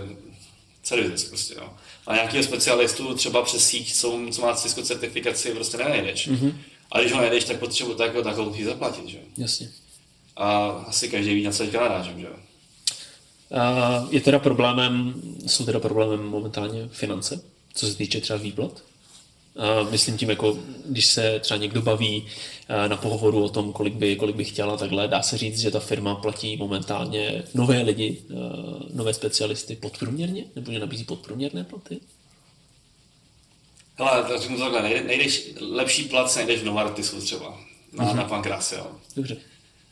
[0.82, 1.72] servis prostě, jo.
[2.06, 6.28] A nějakého specialistu třeba přes síť, co, co má Cisco certifikaci, prostě nenajdeš.
[6.28, 6.54] Mm-hmm.
[6.92, 9.18] A když ho najdeš, tak potřebuji takovou, takovou zaplatit, že.
[9.36, 9.70] Jasně.
[10.36, 12.36] A asi každý ví, na co teďka narážím, že jo.
[14.10, 15.14] Je teda problémem,
[15.46, 17.40] jsou teda problémem momentálně finance,
[17.74, 18.84] co se týče třeba výplat?
[19.90, 22.26] Myslím tím, jako když se třeba někdo baví
[22.88, 25.80] na pohovoru o tom, kolik by, kolik by chtěla, takhle dá se říct, že ta
[25.80, 28.22] firma platí momentálně nové lidi,
[28.94, 32.00] nové specialisty podprůměrně, nebo že nabízí podprůměrné platy?
[33.98, 37.60] Hele, to řeknu takhle, nejdeš, lepší plat se najdeš v Novartisu třeba,
[37.92, 38.16] na, uh-huh.
[38.16, 38.86] na Pankrasi, jo.
[39.16, 39.36] Dobře,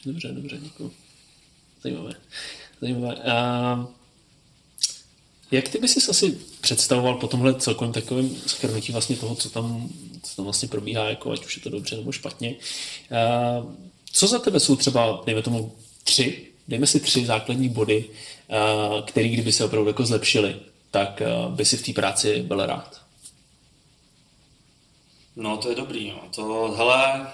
[0.06, 0.90] dobře, dobře, děkuji.
[1.82, 2.14] Zajímavé.
[2.80, 3.14] Zajímavé.
[3.14, 3.86] A
[5.50, 9.88] jak ty bys si asi představoval po tomhle celkovém takovém schrnutí vlastně toho, co tam,
[10.22, 12.54] co tam vlastně probíhá, jako ať už je to dobře nebo špatně.
[12.54, 13.66] A
[14.12, 15.72] co za tebe jsou třeba, dejme tomu,
[16.04, 18.10] tři, dejme si tři základní body,
[19.06, 20.56] které kdyby se opravdu jako zlepšily,
[20.90, 23.00] tak by si v té práci byl rád?
[25.36, 26.28] No, to je dobrý, no.
[26.34, 27.26] To, hele,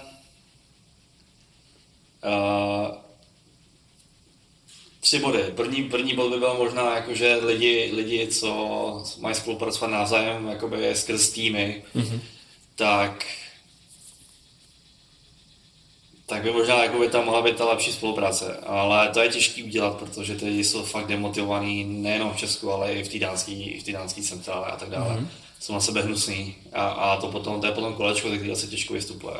[2.25, 2.95] uh,
[5.01, 5.43] Tři body.
[5.55, 10.95] První, první bod by byl možná, jako, že lidi, lidi, co mají spolupracovat navzájem jakoby
[10.95, 12.19] skrz týmy, mm-hmm.
[12.75, 13.25] tak
[16.25, 18.57] tak by možná jako by tam mohla být ta lepší spolupráce.
[18.57, 22.93] Ale to je těžké udělat, protože ty lidi jsou fakt demotivovaní nejenom v Česku, ale
[22.93, 25.15] i v té dánské, v té dánské centrále a tak dále.
[25.15, 25.27] Mm-hmm.
[25.59, 28.93] Jsou na sebe hnusný a, a to potom, to je potom kolečko, tak se těžko
[28.93, 29.35] vystupuje.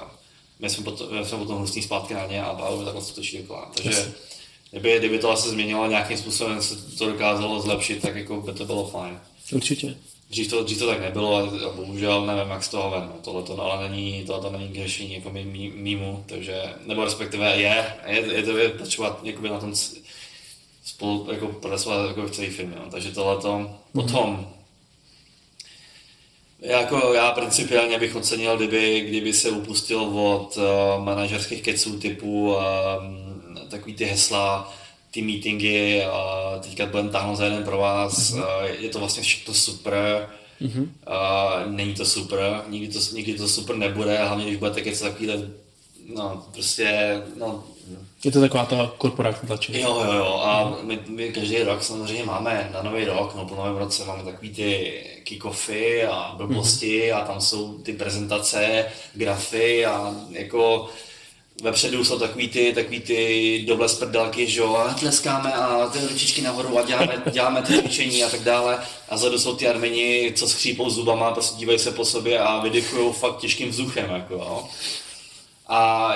[0.59, 3.71] My jsme potom, my jsme potom hnusní zpátky na ně a bavíme takhle skutečně dokola.
[3.73, 4.31] Takže yes
[4.71, 8.65] kdyby, kdyby to asi změnilo nějakým způsobem, se to dokázalo zlepšit, tak jako by to
[8.65, 9.19] bylo fajn.
[9.51, 9.95] Určitě.
[10.29, 13.01] Dřív to, dřív to tak nebylo a bohužel nevím, jak z toho ven.
[13.01, 15.29] No, tohle to ale není, tohle to není k řešení jako
[15.75, 19.73] mýmu, takže, nebo respektive je, je, je to je potřeba jakoby na tom
[20.85, 22.75] spolu jako pracovat jako v celé firmě.
[22.85, 22.91] No.
[22.91, 23.75] Takže tohle to mm-hmm.
[23.91, 24.47] potom
[26.61, 33.30] jako já principiálně bych ocenil, kdyby, kdyby se upustil od uh, manažerských keců typu um,
[33.71, 34.73] takový ty hesla,
[35.11, 38.63] ty meetingy a teďka budeme táhnout za jeden pro vás, mm-hmm.
[38.79, 40.29] je to vlastně všechno super,
[40.61, 40.89] mm-hmm.
[41.07, 45.49] a není to super, nikdy to, nikdy to super nebude, hlavně když budete kecat takovýhle,
[46.15, 47.63] no prostě, no,
[48.23, 49.81] je to taková ta korporátní tlačení.
[49.81, 50.41] Jo, jo, jo.
[50.43, 54.23] A my, my, každý rok samozřejmě máme na nový rok, no po novém roce máme
[54.23, 57.17] takový ty kick-offy a blbosti mm-hmm.
[57.17, 60.89] a tam jsou ty prezentace, grafy a jako
[61.61, 65.99] vepředu jsou takový ty, takový ty doble z prdelky, že jo, a tleskáme a ty
[66.07, 68.79] ručičky nahoru a děláme, děláme ty cvičení a tak dále.
[69.09, 73.13] A zadu jsou ty armeni, co skřípou zubama, prostě dívají se po sobě a vydechují
[73.13, 74.67] fakt těžkým vzduchem, jako jo.
[75.67, 76.13] A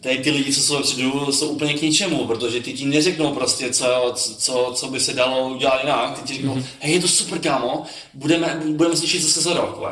[0.00, 3.70] tady ty lidi, co jsou vepředu, jsou úplně k ničemu, protože ty ti neřeknou prostě,
[3.72, 6.18] co, co, co by se dalo udělat jinak.
[6.18, 6.64] Ty ti řeknou, mm-hmm.
[6.80, 7.82] hej, je to super, kámo,
[8.14, 9.82] budeme, budeme slyšet zase za rok,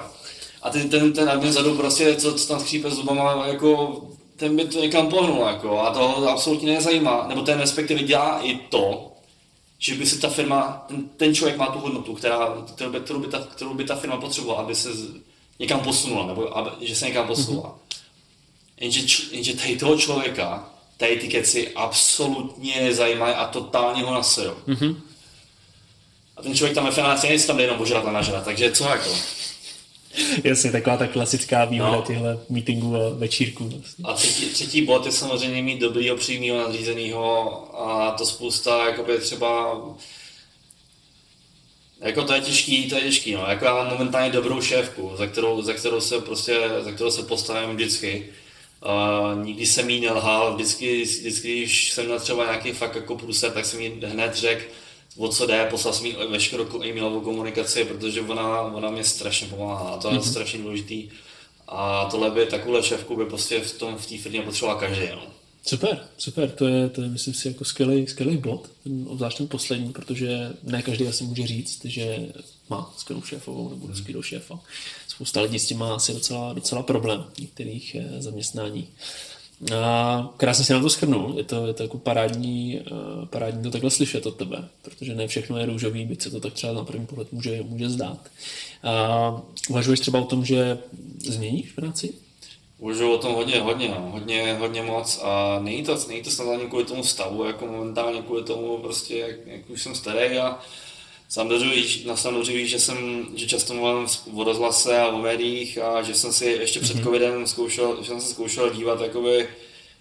[0.62, 4.02] A ten, ten, ten admin zadu prostě, co, co tam skřípe zubama, jako
[4.36, 8.56] ten by to někam pohnul, jako, a to absolutně nezajímá, nebo ten respektive dělá i
[8.56, 9.12] to,
[9.78, 13.18] že by si ta firma, ten, ten člověk má tu hodnotu, která, kterou, by, kterou,
[13.18, 14.88] by ta, kterou by ta firma potřebovala, aby se
[15.58, 17.68] někam posunula, nebo aby, že se někam posunula.
[17.68, 18.04] Mm-hmm.
[18.80, 24.56] Jenže, jenže tady toho člověka, tady ty keci absolutně zajímají a totálně ho naserou.
[24.68, 24.96] Mm-hmm.
[26.36, 28.84] A ten člověk tam ve finále nic tam jde jenom požrat a nažrat, takže co
[28.84, 29.10] jako?
[30.44, 32.02] Jasně, taková ta klasická výhoda no.
[32.02, 33.68] těchto meetingů a večírků.
[33.68, 34.04] Vlastně.
[34.04, 39.80] A třetí, třetí bod je samozřejmě mít dobrýho přímého nadřízeného a to spousta, jakoby třeba
[42.00, 43.46] jako to je těžký, to je těžký, no.
[43.48, 47.22] Jako já mám momentálně dobrou šéfku, za kterou, za kterou se prostě, za kterou se
[47.22, 48.26] postavím vždycky.
[48.84, 53.50] Uh, nikdy jsem jí nelhal, vždycky, vždycky, když jsem měl třeba nějaký fakt jako průser,
[53.50, 54.64] tak jsem jí hned řekl,
[55.16, 59.88] o co jde, poslal jsem jí veškerou e-mailovou komunikaci, protože ona, ona mě strašně pomáhá
[59.88, 60.30] a to je mm-hmm.
[60.30, 61.08] strašně důležitý.
[61.68, 65.06] A tohle by, takovou šéfku by prostě v tom v té firmě potřeboval každý.
[65.12, 65.22] No.
[65.66, 68.70] Super, super, to je, to je myslím si jako skvělý, skvělý bod,
[69.06, 72.26] obzvlášť ten poslední, protože ne každý asi může říct, že
[72.68, 73.96] má skvělou šéfovou nebo hmm.
[73.96, 74.60] skvělou šéfa.
[75.08, 78.88] Spousta lidí s tím má asi docela, docela problém v některých eh, zaměstnání.
[79.76, 83.70] A krásně si nám to schrnul, je to, je to jako parádní, uh, parádní to
[83.70, 86.84] takhle slyšet od tebe, protože ne všechno je růžový, byť se to tak třeba na
[86.84, 88.18] první pohled může, může zdát.
[88.82, 90.78] A uvažuješ třeba o tom, že
[91.18, 92.14] změníš práci?
[92.78, 94.10] Uvažuji o tom hodně, hodně, no.
[94.10, 98.22] hodně, hodně moc a není to, není to snad ani kvůli tomu stavu, jako momentálně
[98.22, 100.58] kvůli tomu prostě, jak, jak už jsem starý a
[101.28, 106.14] Samozřejmě, na samozřejmě že, jsem, že často mluvím o rozhlase a o médiích a že
[106.14, 107.02] jsem si ještě před mm-hmm.
[107.02, 109.48] covidem zkoušel, že jsem se zkoušel dívat, jakoby,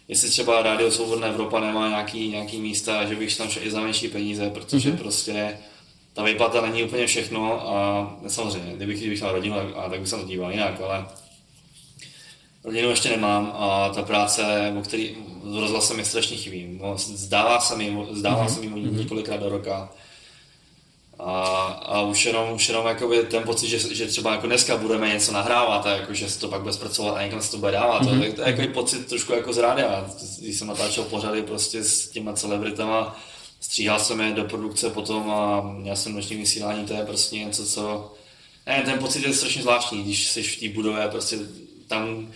[0.08, 3.82] jestli třeba Rádio Svobodná Evropa nemá nějaký, nějaký místa, že bych tam šel i za
[3.82, 4.98] menší peníze, protože mm-hmm.
[4.98, 5.58] prostě
[6.14, 10.16] ta výplata není úplně všechno a samozřejmě, kdybych, kdybych měl rodinu, a tak bych se
[10.16, 11.06] to díval jinak, ale
[12.64, 16.80] rodinu ještě nemám a ta práce, o který s rozhlasem je strašně chybí.
[16.96, 18.54] Zdává se mi, zdává mm-hmm.
[18.54, 18.98] se mi mhm.
[18.98, 19.90] několikrát do roka,
[21.20, 21.32] a,
[21.86, 25.32] a už jenom, už jenom jakoby ten pocit, že, že třeba jako dneska budeme něco
[25.32, 28.04] nahrávat a jako, že se to pak bude zpracovat a někam se to bude dávat.
[28.04, 28.18] Mm-hmm.
[28.18, 30.10] To, je, to je jako pocit trošku jako z rádia.
[30.40, 33.20] Když jsem natáčel pořady prostě s těma celebritama,
[33.60, 37.66] stříhal jsem je do produkce potom a měl jsem noční vysílání, to je prostě něco,
[37.66, 38.14] co...
[38.68, 41.38] Ne, ten pocit je strašně zvláštní, když jsi v té budově, prostě
[41.88, 42.34] tam,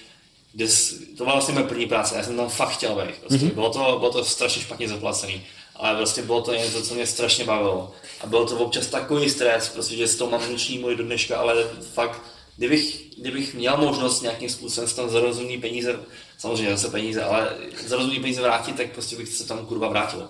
[0.54, 3.16] kde jsi, to byla vlastně moje první práce, já jsem tam fakt chtěl být.
[3.16, 3.46] Prostě.
[3.46, 3.54] Mm-hmm.
[3.54, 5.42] Bylo, to, bylo to strašně špatně zaplacený
[5.80, 7.92] ale prostě bylo to něco, co mě strašně bavilo.
[8.22, 11.38] A bylo to občas takový stres, prostě, že z toho mám noční můj do dneška,
[11.38, 11.64] ale
[11.94, 12.22] fakt,
[12.58, 16.00] kdybych, kdybych měl možnost nějakým způsobem tam za rozumný peníze,
[16.38, 17.50] samozřejmě zase peníze, ale
[17.88, 20.28] za rozumný peníze vrátit, tak prostě bych se tam kurva vrátil.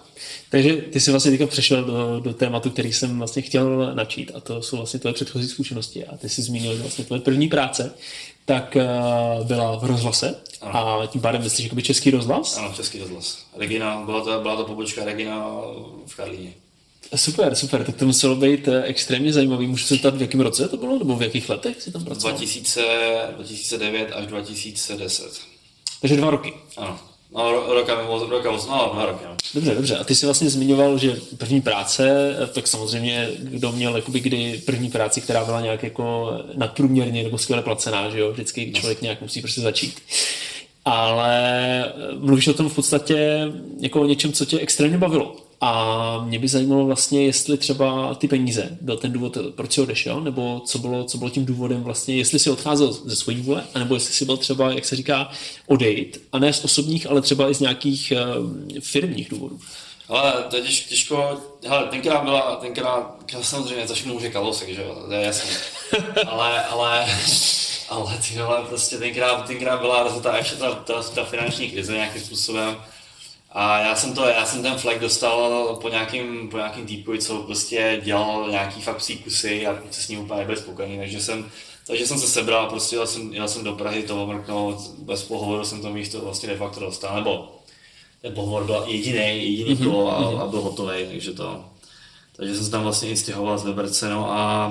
[0.49, 4.39] Takže ty jsi vlastně teďka přešel do, do tématu, který jsem vlastně chtěl načít a
[4.39, 7.93] to jsou vlastně tvoje předchozí zkušenosti a ty jsi zmínil, že vlastně tvoje první práce
[8.47, 11.01] tak uh, byla v rozhlase ano.
[11.01, 12.57] a tím pádem myslíš by český rozhlas?
[12.57, 13.45] Ano, český rozhlas.
[13.57, 15.47] Regina, byla to, byla to pobočka Regina
[16.05, 16.53] v Karlíně.
[17.15, 19.67] Super, super, tak to muselo být eh, extrémně zajímavý.
[19.67, 22.37] Můžu se zeptat, v jakém roce to bylo, nebo v jakých letech si tam pracoval?
[22.37, 22.81] 2000,
[23.35, 25.41] 2009 až 2010.
[26.01, 26.53] Takže dva roky.
[26.77, 26.99] Ano.
[27.31, 29.25] No, roka, roka, no, dva roky.
[29.53, 29.97] Dobře, dobře.
[29.97, 34.89] A ty jsi vlastně zmiňoval, že první práce, tak samozřejmě kdo měl jakoby kdy první
[34.89, 38.31] práci, která byla nějak jako nadprůměrně nebo skvěle placená, že jo?
[38.31, 39.99] Vždycky člověk nějak musí prostě začít.
[40.85, 43.47] Ale mluvíš o tom v podstatě
[43.79, 45.46] jako o něčem, co tě extrémně bavilo.
[45.61, 50.21] A mě by zajímalo vlastně, jestli třeba ty peníze byl ten důvod, proč jsi odešel,
[50.21, 53.93] nebo co bylo, co bylo tím důvodem vlastně, jestli jsi odcházel ze svojí vůle, anebo
[53.93, 55.29] jestli jsi byl třeba, jak se říká,
[55.67, 59.59] odejít, a ne z osobních, ale třeba i z nějakých uh, firmních důvodů.
[60.09, 65.03] Ale to je těž, těžko, hele, tenkrát byla, tenkrát, samozřejmě začnu může kalosek, že jo,
[65.07, 65.49] to je jasný.
[66.27, 67.07] ale, ale,
[67.89, 72.21] ale ty vole, prostě tenkrát, tenkrát byla rozhodná ještě ta, ta, ta finanční krize nějakým
[72.21, 72.77] způsobem,
[73.51, 77.37] a já jsem to, já jsem ten flag dostal po nějakým, po nějakým týpovi, co
[77.37, 81.49] prostě dělal nějaký fakt psí kusy a se s ním úplně nebyl spokojený, takže jsem,
[81.87, 85.65] takže jsem se sebral, prostě jel jsem, jel jsem do Prahy to omrknout, bez pohovoru
[85.65, 87.61] jsem to místo vlastně de facto dostal, nebo
[88.21, 89.91] ten pohovor byl jediný, jediný mm-hmm.
[89.91, 90.41] kolo a, mhm.
[90.41, 91.65] a, byl hotový, takže to,
[92.35, 94.67] takže jsem se tam vlastně instěhoval z Liberce, no a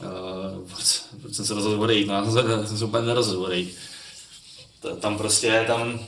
[0.00, 3.44] uh, proč, proč jsem se rozhodl odejít, no já jsem se, jsem se úplně nerozhodl
[3.44, 3.76] odejít.
[5.00, 6.00] Tam prostě, tam,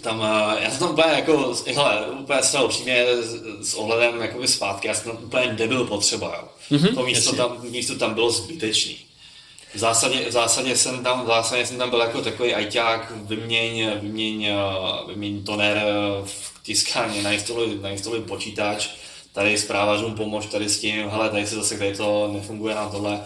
[0.00, 4.48] tam, eh, já jsem tam úplně jako, hele, úplně zcela upřímně s, s ohledem jakoby
[4.48, 6.48] zpátky, já jsem tam úplně nebyl potřeba, jo.
[6.78, 8.98] Mm-hmm, to místo tam, místo tam bylo zbytečný.
[9.74, 13.90] V zásadě, v zásadě, jsem tam, v zásadě jsem tam byl jako takový ajťák, vyměň,
[14.00, 14.56] vyměň, eh,
[15.08, 18.88] vyměň toner eh, v tiskání, nainstaluj, nainstaluj počítač,
[19.32, 23.20] tady zprávařům pomož tady s tím, hele, tady se zase tady to nefunguje na tohle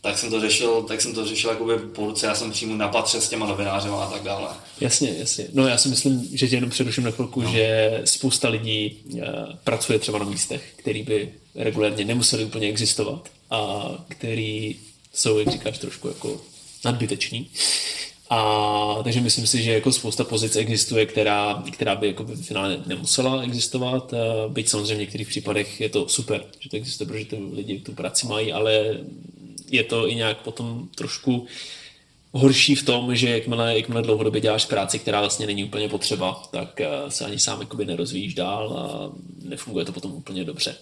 [0.00, 2.88] tak jsem to řešil, tak jsem to řešil jakoby po ruce, já jsem přímo na
[2.88, 4.48] patře s těma novinářem a tak dále.
[4.80, 5.46] Jasně, jasně.
[5.52, 7.52] No já si myslím, že tě jenom přeruším na chvilku, no.
[7.52, 9.20] že spousta lidí uh,
[9.64, 14.76] pracuje třeba na místech, který by regulérně nemuseli úplně existovat a který
[15.14, 16.40] jsou, jak říkáš, trošku jako
[16.84, 17.50] nadbyteční.
[18.30, 22.82] A takže myslím si, že jako spousta pozic existuje, která, která by jako v finále
[22.86, 24.14] nemusela existovat.
[24.48, 27.92] Byť samozřejmě v některých případech je to super, že to existuje, protože ty lidi tu
[27.92, 28.98] práci mají, ale
[29.70, 31.46] je to i nějak potom trošku
[32.32, 36.80] horší v tom, že jakmile, jakmile dlouhodobě děláš práci, která vlastně není úplně potřeba, tak
[36.80, 39.10] eh, se ani sám jakoby nerozvíjíš dál a
[39.42, 40.76] nefunguje to potom úplně dobře.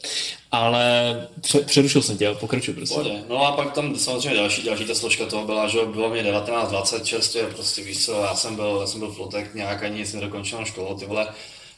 [0.53, 2.95] Ale pře- přerušil jsem tě, pokračuj prostě.
[2.95, 3.25] Pojde.
[3.29, 6.69] No a pak tam samozřejmě další, další ta složka toho byla, že bylo mě 19,
[6.71, 10.13] 20 čerstvě, prostě víš co, já jsem byl, já jsem byl flotek, nějak ani nic
[10.13, 11.29] nedokončil na školu, ty vole.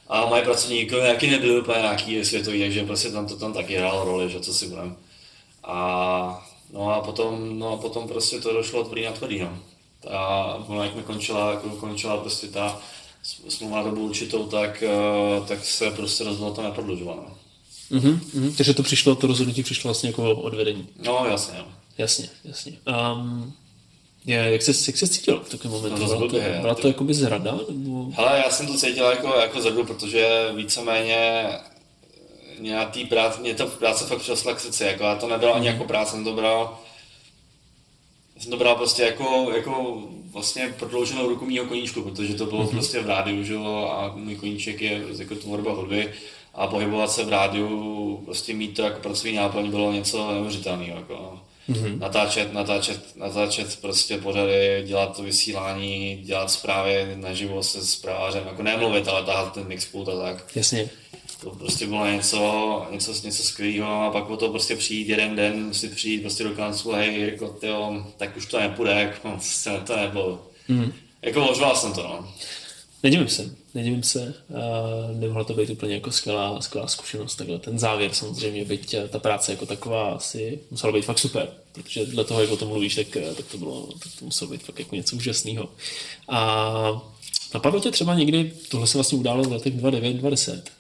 [0.09, 4.05] A moje pracovníky nějaký nebyly úplně nějaký světový, takže prostě tam to tam taky hrálo
[4.05, 4.97] roli, že co si budem.
[5.65, 9.59] A no a potom, no a potom prostě to došlo tvrdý na tvrdý, no.
[10.11, 12.81] A ono, jak mi končila, jako končila prostě ta
[13.49, 17.17] smlouva dobu určitou, tak, eh, tak se prostě rozhodlo to neprodlužovat.
[17.17, 17.37] No.
[17.91, 18.55] Mhm, mhm.
[18.55, 20.89] Takže to přišlo, to rozhodnutí přišlo vlastně jako odvedení.
[21.05, 21.65] no jasně, no.
[21.99, 22.73] Jasně, jasně.
[23.13, 23.53] Um,
[24.27, 26.01] je, jak jsi, jak jsi cítil v takovém momentu?
[26.01, 27.59] No, byla, to, byla to jakoby zrada?
[27.69, 28.11] Nebo...
[28.15, 31.49] Hele, já jsem to cítil jako, jako zradu, protože víceméně
[32.59, 35.29] mě na té práci, mě to v práci fakt přesla k srdci, jako já to
[35.29, 36.79] nebral ani jako práce, jsem to bral,
[38.39, 42.71] jsem to bral prostě jako, jako vlastně prodlouženou ruku mýho koníčku, protože to bylo mm-hmm.
[42.71, 46.13] prostě v rádiu, že jo, a můj koníček je jako tvorba hudby
[46.55, 51.41] a pohybovat se v rádiu, prostě mít to jako pracovní náplň bylo něco neuvěřitelného, jako
[51.69, 51.99] mm-hmm.
[51.99, 59.09] natáčet, natáčet, natáčet prostě pořady, dělat to vysílání, dělat zprávy naživo se zprávárem, jako nemluvit,
[59.09, 60.57] ale tahat ten mixpult a tak.
[60.57, 60.91] Jasně.
[61.41, 65.75] To prostě bylo něco, něco, něco skvělého a pak o to prostě přijít jeden den,
[65.75, 69.97] si přijít prostě do kanclu, hej, jako tyjo, tak už to nepůjde, jako, prostě to
[69.97, 70.47] nebylo.
[70.69, 70.93] Mm.
[71.23, 72.33] Jako ožval jsem to, no.
[73.03, 74.35] Nedivím se, nedivím se.
[74.49, 77.37] Uh, nemohla to být úplně jako skvělá, skvělá zkušenost.
[77.37, 81.49] Takhle ten závěr samozřejmě, byť eh, ta práce jako taková asi musela být fakt super,
[81.73, 84.51] protože dle toho, jak o tom mluvíš, tak, eh, tak, to, bylo, tak to muselo
[84.51, 85.69] být fakt jako něco úžasného.
[86.29, 87.03] A
[87.55, 90.71] napadlo tě třeba někdy, tohle se vlastně událo v letech 2009, 2010,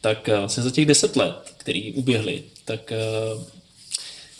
[0.00, 3.58] tak eh, vlastně za těch 10 let, který uběhly, tak eh,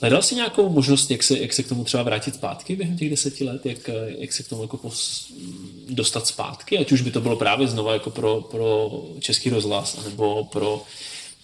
[0.01, 3.11] Hledal jsi nějakou možnost, jak se, jak se k tomu třeba vrátit zpátky během těch
[3.11, 5.27] deseti let, jak, eh, jak se k tomu jako pos,
[5.89, 10.45] dostat zpátky, ať už by to bylo právě znova jako pro, pro český rozhlas, nebo
[10.45, 10.83] pro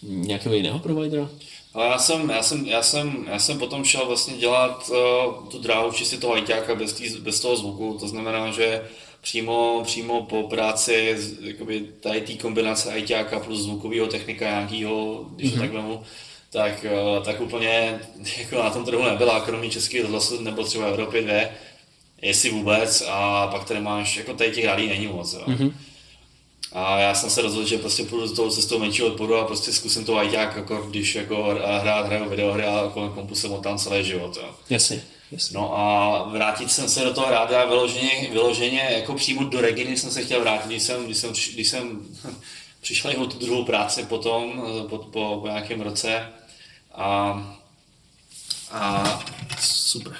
[0.02, 1.30] nějakého jiného providera?
[1.74, 5.58] Ale já jsem, já jsem, já jsem, já jsem potom šel vlastně dělat uh, tu
[5.58, 8.82] dráhu čistě toho ajťáka bez, tý, bez toho zvuku, to znamená, že
[9.24, 15.54] přímo, přímo po práci, jakoby tady té kombinace ajťáka plus zvukového technika nějakého, když mm-hmm.
[15.54, 16.02] to tak vemu,
[16.50, 18.00] tak, uh, tak úplně
[18.38, 21.34] jako na tom trhu nebyla, kromě českých rozhlasů nebo třeba Evropy 2,
[22.22, 25.32] jestli vůbec, a pak tady máš, jako tady těch rádí není moc.
[25.32, 25.42] Jo.
[25.46, 25.72] Mm-hmm.
[26.72, 30.04] A já jsem se rozhodl, že prostě půjdu tou cestou menšího odporu a prostě zkusím
[30.04, 31.44] to ajťák, jako když jako
[31.80, 34.36] hrát, hraju videohry a kolem kompu se motám celý život.
[34.36, 34.54] Jo.
[34.70, 35.02] Jasně,
[35.52, 40.10] No a vrátit jsem se do toho rádia vyloženě, vyloženě jako přímo do Reginy jsem
[40.10, 42.00] se chtěl vrátit, když jsem, když jsem, když jsem
[42.80, 46.32] přišel i tu druhou práci potom, eh, po, po, po nějakém roce
[46.94, 47.38] a,
[48.70, 49.24] a
[49.60, 50.16] super.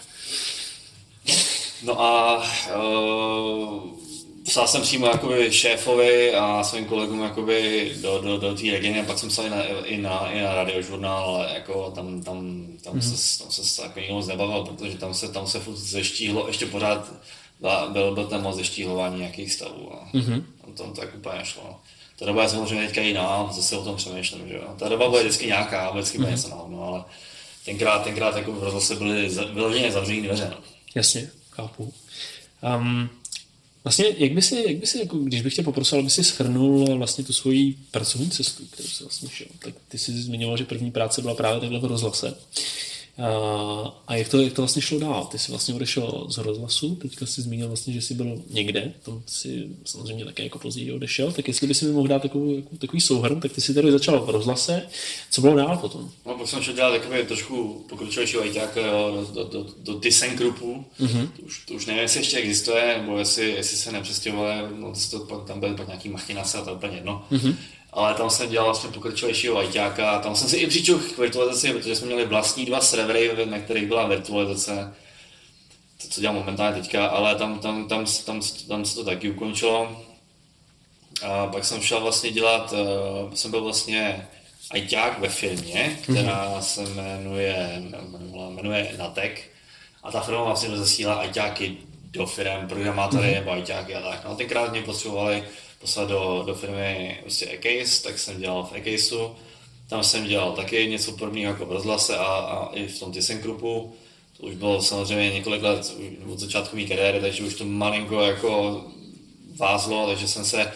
[1.83, 2.37] No a
[2.77, 4.04] uh,
[4.45, 9.05] psal jsem přímo jakoby šéfovi a svým kolegům jakoby do, do, do té regiony a
[9.05, 12.99] pak jsem psal i na, i na, i na radiožurnál, ale jako tam, tam, tam,
[12.99, 13.15] mm-hmm.
[13.15, 16.67] se, tam se jako nikdo moc nebavil, protože tam se, tam se furt zeštíhlo, ještě
[16.67, 17.13] pořád
[17.61, 20.43] byla- byl, byl moc zeštíhlování nějakých stavů a mm-hmm.
[20.61, 21.63] tam, tam to tak úplně nešlo.
[21.65, 21.81] no.
[22.19, 24.75] Ta doba je samozřejmě teďka jiná, zase o tom přemýšlím, že jo.
[24.79, 27.05] Ta doba bude vždycky nějaká, vždycky bude něco na hovno, ale
[27.65, 30.49] tenkrát, tenkrát jako v rozhlase byly vyloženě zavřený dveře.
[30.51, 30.57] No.
[30.95, 31.93] Jasně, chápu.
[32.77, 33.11] Um,
[33.85, 36.97] vlastně, jak by si, jak by si jako, když bych tě poprosil, aby si schrnul
[36.99, 40.91] vlastně tu svoji pracovní cestu, kterou jsi vlastně šel, tak ty jsi zmiňoval, že první
[40.91, 42.31] práce byla právě takhle v rozhlase.
[42.31, 42.37] Uh,
[44.07, 45.25] a jak to, jak to vlastně šlo dál?
[45.25, 49.23] Ty jsi vlastně odešel z rozhlasu, teďka jsi zmínil vlastně, že jsi byl někde, to
[49.27, 52.77] si samozřejmě také jako později odešel, tak jestli by si mi mohl dát takový, jako,
[52.77, 54.83] takový souhrn, tak ty jsi tady začal v rozhlase,
[55.31, 56.11] co bylo dál potom?
[56.27, 60.37] No, pak jsem šel dělat takový trošku pokročilejší ajťák jo, do, do, do, do Thyssen
[60.37, 60.85] Groupu.
[61.01, 61.29] Mm-hmm.
[61.37, 65.19] To, už, to už nevím, jestli ještě existuje, nebo jestli, jestli se nepřestěhovali, no, to,
[65.47, 67.27] tam byly pak nějaký machinace a to úplně jedno.
[67.33, 67.55] Mm-hmm.
[67.95, 71.97] Ale tam jsem dělal vlastně pokročilejšího ajťáka, tam jsem si i přičuch k virtualizaci, protože
[71.97, 74.95] jsme měli vlastní dva servery, na kterých byla virtualizace.
[76.03, 80.05] To, co dělám momentálně teďka, ale tam, tam, tam, tam, tam se to taky ukončilo.
[81.23, 84.29] A pak jsem šel vlastně dělat, uh, jsem byl vlastně
[84.71, 89.51] ajťák ve firmě, která se jmenuje, jmenuje, jmenuje Natek.
[90.03, 91.77] A ta firma vlastně rozesílá ajťáky
[92.11, 94.25] do firm, programátory nebo ajťáky a tak.
[94.25, 95.45] No a tenkrát mě potřebovali
[95.85, 99.31] poslat do, do firmy prostě Ecase, tak jsem dělal v Ecaseu.
[99.89, 103.39] Tam jsem dělal taky něco podobného jako v rozhlase a, a i v tom Thyssen
[103.39, 103.93] Groupu.
[104.37, 105.97] To už bylo samozřejmě několik let
[106.33, 108.85] od začátku mé kariéry, takže už to malinko jako
[109.57, 110.73] vázlo, takže jsem se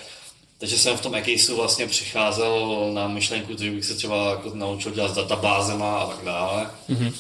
[0.59, 4.93] takže jsem v tom Ecaseu vlastně přicházel na myšlenku, že bych se třeba jako naučil
[4.93, 6.71] dělat s databázema a tak dále.
[6.91, 7.13] Mm-hmm.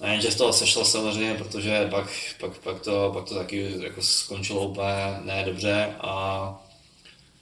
[0.00, 2.06] A jenže z toho sešlo samozřejmě, protože pak,
[2.40, 6.61] pak, pak, to, pak to taky jako skončilo úplně ne dobře a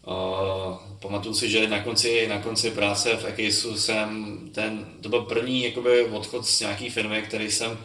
[0.06, 5.22] Uh, pamatuju si, že na konci, na konci práce v Ekejsu jsem ten, to byl
[5.22, 7.78] první jakoby, odchod z nějaký firmy, který jsem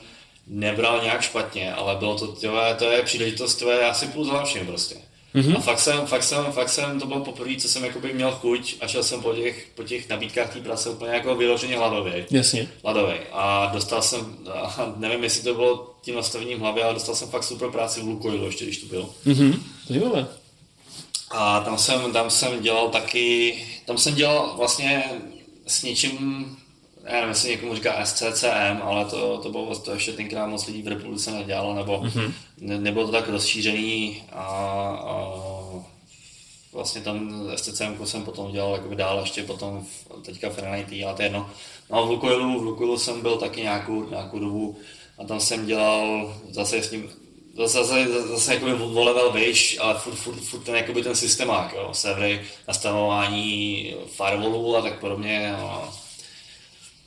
[0.48, 4.44] nebral nějak špatně, ale bylo to, tyhle, to je příležitost, tyhle, já si půjdu za
[4.66, 4.96] prostě.
[5.36, 5.58] Mm-hmm.
[5.58, 8.76] A fakt jsem, fakt jsem, fakt jsem, to bylo poprvé, co jsem jakoby měl chuť
[8.82, 12.12] a šel jsem po těch, po těch nabídkách té práce úplně jako vyloženě hladový.
[12.32, 12.68] Jasně.
[12.84, 13.14] Hladový.
[13.32, 17.44] A dostal jsem, a nevím, jestli to bylo tím nastavením hlavy, ale dostal jsem fakt
[17.44, 19.10] super práci v Lukoilu, ještě když to bylo.
[19.26, 20.28] Mhm, zajímavé.
[21.32, 25.04] A tam jsem, tam jsem dělal taky, tam jsem dělal vlastně
[25.68, 26.46] s něčím,
[27.04, 30.82] já nevím, jestli někomu říká SCCM, ale to, to bylo to ještě tenkrát moc lidí
[30.82, 32.32] v republice nedělalo, nebo mm-hmm.
[32.58, 34.44] ne, nebylo to tak rozšířený a,
[35.02, 35.34] a
[36.74, 39.86] vlastně tam SCCM jsem potom dělal jakoby dál ještě potom
[40.26, 41.50] teďka v RNIT, ale to je jedno.
[41.90, 44.78] No a v Lukoilu, v Lukoilu jsem byl taky nějakou, nějakou dobu
[45.18, 47.10] a tam jsem dělal zase s ním,
[47.56, 51.90] zase, zase, jakoby o level výš, ale furt, furt, furt ten, jakoby ten systémák, jo,
[51.94, 55.56] servery, nastavování firewallů a tak podobně.
[55.60, 55.94] No.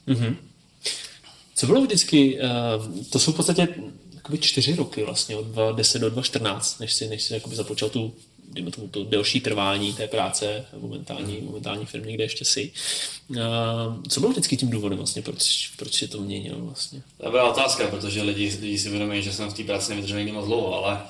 [0.08, 0.36] Mm-hmm.
[1.54, 3.68] Co bylo vždycky, uh, to jsou v podstatě
[4.40, 8.14] čtyři roky vlastně, od 2010 do 2014, než si, než si jakoby započal tu
[8.52, 12.72] dejme tomu to delší trvání té práce momentální, momentální firmy, kde ještě jsi.
[13.28, 13.36] Uh,
[14.08, 17.02] co bylo vždycky tím důvodem vlastně, proč, proč si to měnil vlastně?
[17.20, 20.32] To byla otázka, protože lidi, lidi si vědomí, že jsem v té práci nevydržel nikdy
[20.32, 21.00] moc dlouho, ale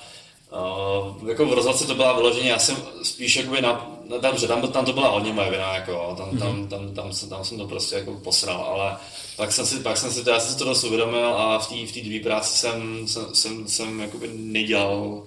[0.53, 4.73] Uh, jako v rozhodce to byla vyloženě, já jsem spíš jakoby na, na dobře, tam,
[4.73, 6.39] tam to byla hodně moje vina, jako, tam, mm-hmm.
[6.39, 8.97] tam, tam, tam, jsem, tam, jsem to prostě jako posral, ale
[9.37, 11.69] pak jsem si, pak jsem si to, já jsem si to dost uvědomil a v
[11.69, 15.27] té v druhé práci jsem, jsem, jsem, jsem jakoby nedělal,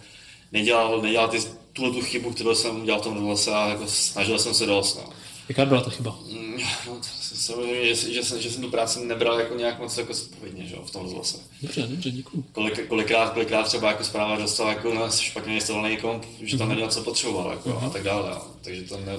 [0.51, 1.39] nedělal, nedělal ty
[1.73, 4.95] tuhle tu chybu, kterou jsem udělal v tom rozhlase a jako snažil jsem se dost.
[4.95, 5.13] No.
[5.49, 6.19] Jaká byla ta chyba?
[6.31, 6.57] Mm,
[6.87, 10.65] no, samozřejmě, že, že, jsem, že jsem tu práci nebral jako nějak moc jako zodpovědně,
[10.65, 11.37] že, v tom rozhlase.
[11.61, 12.45] Dobře, dobře, děkuji.
[12.51, 16.69] Kolik, kolikrát, kolikrát třeba jako zpráva dostal jako na špatně instalovaný komp, že tam mhm.
[16.69, 17.85] nedělal, co potřeboval jako, uh-huh.
[17.85, 18.29] a tak dále.
[18.29, 18.41] No.
[18.61, 19.17] Takže to ne...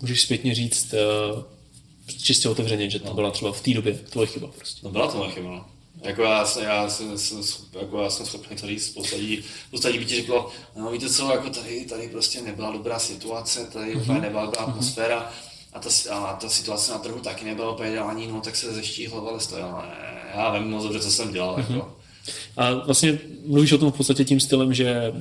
[0.00, 0.94] Můžeš zpětně říct
[1.34, 1.42] uh,
[2.22, 3.14] čistě otevřeně, že to no.
[3.14, 4.80] byla třeba v té době tvoje chyba prostě.
[4.82, 5.66] No byla to moje chyba, no.
[6.00, 7.40] Jako já, já, jsem, jsem,
[7.80, 9.16] jako já jsem schopný to lidí, spousta
[9.88, 13.96] lidí by ti řeklo, no víte co, jako tady, tady prostě nebyla dobrá situace, tady
[13.96, 14.02] mm-hmm.
[14.02, 14.70] úplně nebyla dobrá mhm.
[14.70, 15.32] atmosféra
[15.72, 19.28] a ta, a ta situace na trhu taky nebyla úplně ideální, no tak se zeštíhlo,
[19.28, 19.82] ale stojalo.
[20.34, 21.56] Já vím moc dobře, co jsem dělal.
[21.56, 21.74] Mm-hmm.
[21.74, 21.96] Jako.
[22.56, 25.12] A vlastně mluvíš o tom v podstatě tím stylem, že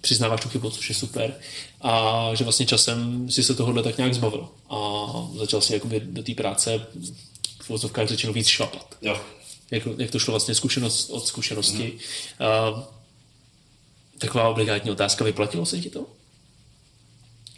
[0.00, 1.34] přiznáváš tu chybu, což je super.
[1.80, 4.48] A že vlastně časem si se tohohle tak nějak zbavil.
[4.70, 6.86] A začal si jakoby do té práce
[7.62, 8.94] v vozovkách řečeno víc šlapat.
[9.02, 9.20] Jo
[9.70, 11.82] jak, jak to šlo vlastně zkušenost od zkušenosti.
[12.40, 12.72] Mm.
[12.72, 12.80] Uh,
[14.18, 16.06] taková obligátní otázka, vyplatilo se ti to?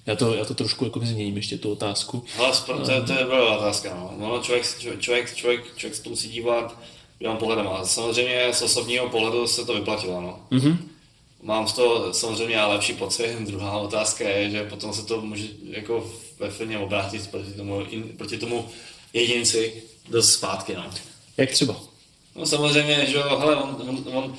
[0.06, 2.24] Já to, já to trošku jako změním ještě tu otázku.
[2.38, 3.94] Ale to, to, to je dobrá otázka.
[3.94, 4.14] No.
[4.18, 6.78] No, člověk, člověk, člověk, člověk se to musí dívat
[7.24, 7.68] mám pohledem.
[7.68, 10.20] A samozřejmě z osobního pohledu se to vyplatilo.
[10.20, 10.46] No.
[10.50, 10.76] Mm-hmm.
[11.42, 13.36] Mám z toho samozřejmě lepší pocit.
[13.40, 18.02] Druhá otázka je, že potom se to může jako ve firmě obrátit proti tomu, in,
[18.02, 18.68] proti tomu
[19.12, 20.74] jedinci dost zpátky.
[20.74, 20.90] No.
[21.36, 21.76] Jak třeba?
[22.36, 24.36] No samozřejmě, že jo, hele, on, on, on,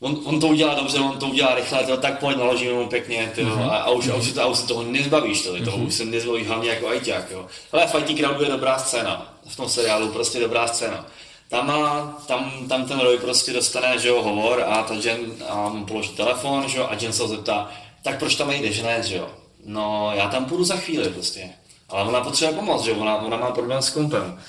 [0.00, 3.32] on, on, to udělá dobře, on to udělá rychle, to, tak pojď naložíme mu pěkně,
[3.34, 3.70] tyjo, mm-hmm.
[3.70, 5.64] a, a, už, a, už, to, a už se toho nezbavíš, tyjo, mm-hmm.
[5.64, 7.46] toho už se nezbavíš hlavně jako ajťák, jo.
[7.72, 11.06] Hele, Fighting Crowd je dobrá scéna, v tom seriálu prostě dobrá scéna.
[11.48, 15.68] Tam, má, tam, tam ten Roy prostě dostane, že jo, hovor a ta Jen a
[15.68, 17.70] mu položí telefon, že jo, a Jen se ho zeptá,
[18.02, 19.28] tak proč tam nejdeš hned, že jo.
[19.64, 21.50] No, já tam půjdu za chvíli prostě.
[21.88, 24.40] Ale ona potřebuje pomoc, že jo, ona, ona má problém s kompem.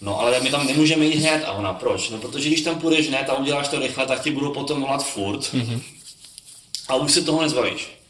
[0.00, 1.44] No ale my tam nemůžeme jít hned.
[1.44, 2.10] A ona, proč?
[2.10, 5.06] No protože když tam půjdeš hned a uděláš to rychle, tak ti budou potom volat
[5.06, 5.40] furt.
[5.40, 5.80] Mm-hmm.
[6.88, 8.00] A už se toho nezbavíš.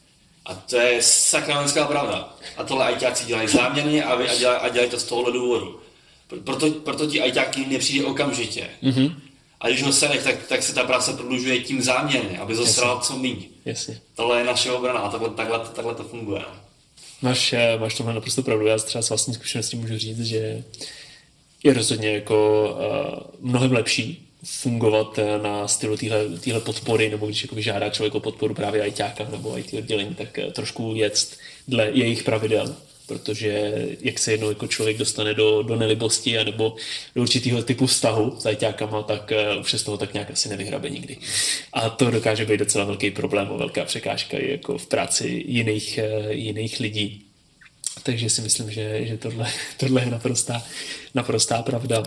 [0.45, 2.35] A to je sakramenská pravda.
[2.57, 5.81] A tohle ajťáci dělají záměrně a, a, dělají, a dělají to z tohohle důvodu.
[6.45, 8.69] Proto, proto ti ajťáky nepřijde okamžitě.
[8.83, 9.15] Mm-hmm.
[9.61, 13.19] A když ho sereš, tak, tak se ta práce prodlužuje tím záměrně, aby zastral co
[13.19, 13.45] míň.
[13.65, 14.01] Jasně.
[14.15, 16.43] Tohle je naše obrana a takhle, takhle, takhle to funguje.
[17.23, 18.67] Máš, eh, máš tohle naprosto pravdu.
[18.67, 20.65] Já třeba s vlastní zkušeností můžu říct, že
[21.65, 22.69] je rozhodně jako
[23.41, 25.97] uh, mnohem lepší fungovat eh, na stylu
[26.41, 30.39] téhle podpory, nebo když jako žádá člověk o podporu právě ITáka nebo IT oddělení, tak
[30.39, 31.37] uh, trošku jet
[31.69, 36.77] dle jejich pravidel, protože jak se jednou jako člověk dostane do, do nelibosti nebo
[37.15, 40.91] do určitého typu vztahu s ITákama, tak uh, už z toho tak nějak asi nevyhrabe
[40.91, 41.17] nikdy.
[41.73, 46.31] A to dokáže být docela velký problém a velká překážka jako v práci jiných, uh,
[46.31, 47.30] jiných lidí.
[48.11, 50.63] Takže si myslím, že, že tohle, tohle je naprostá,
[51.15, 52.03] naprostá pravda.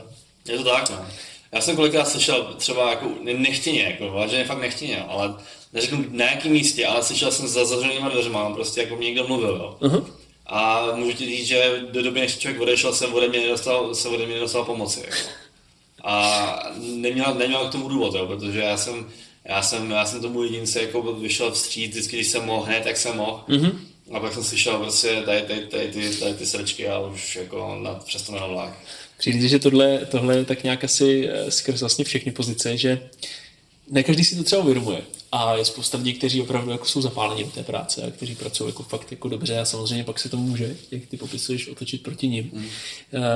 [0.47, 1.05] Je to tak, no.
[1.51, 5.35] Já jsem kolikrát slyšel třeba jako nechtěně, jako vážně fakt nechtěně, ale
[5.73, 9.55] neřeknu na jakém místě, ale slyšel jsem za zavřenýma dveřma, prostě jako mě někdo mluvil,
[9.55, 9.77] jo.
[9.81, 10.05] Uh-huh.
[10.45, 14.13] A můžu ti říct, že do doby, než člověk odešel, jsem ode mě nedostal, jsem
[14.13, 14.99] ode mě nedostal pomoci.
[14.99, 15.29] Jako.
[16.03, 19.09] A neměl, neměl k tomu důvod, jo, protože já jsem,
[19.45, 22.97] já jsem, já jsem tomu jedince jako vyšel vstříc, vždycky, když jsem mohl hned, tak
[22.97, 23.43] jsem mohl.
[23.47, 23.92] Mm-hmm.
[24.11, 27.79] A pak jsem slyšel prostě tady, tady, tady, tady, tady ty srdčky a už jako
[27.83, 28.79] na, přesto na vlak.
[29.17, 33.09] Přijde, že tohle, tohle je tak nějak asi eh, skrz vlastně všechny pozice, že
[33.89, 35.01] ne každý si to třeba uvědomuje.
[35.31, 38.69] A je spousta lidí, kteří opravdu jako jsou zapáleni do té práce a kteří pracují
[38.69, 42.27] jako fakt jako dobře a samozřejmě pak se to může, jak ty popisuješ, otočit proti
[42.27, 42.49] ním.
[42.53, 42.67] Mm.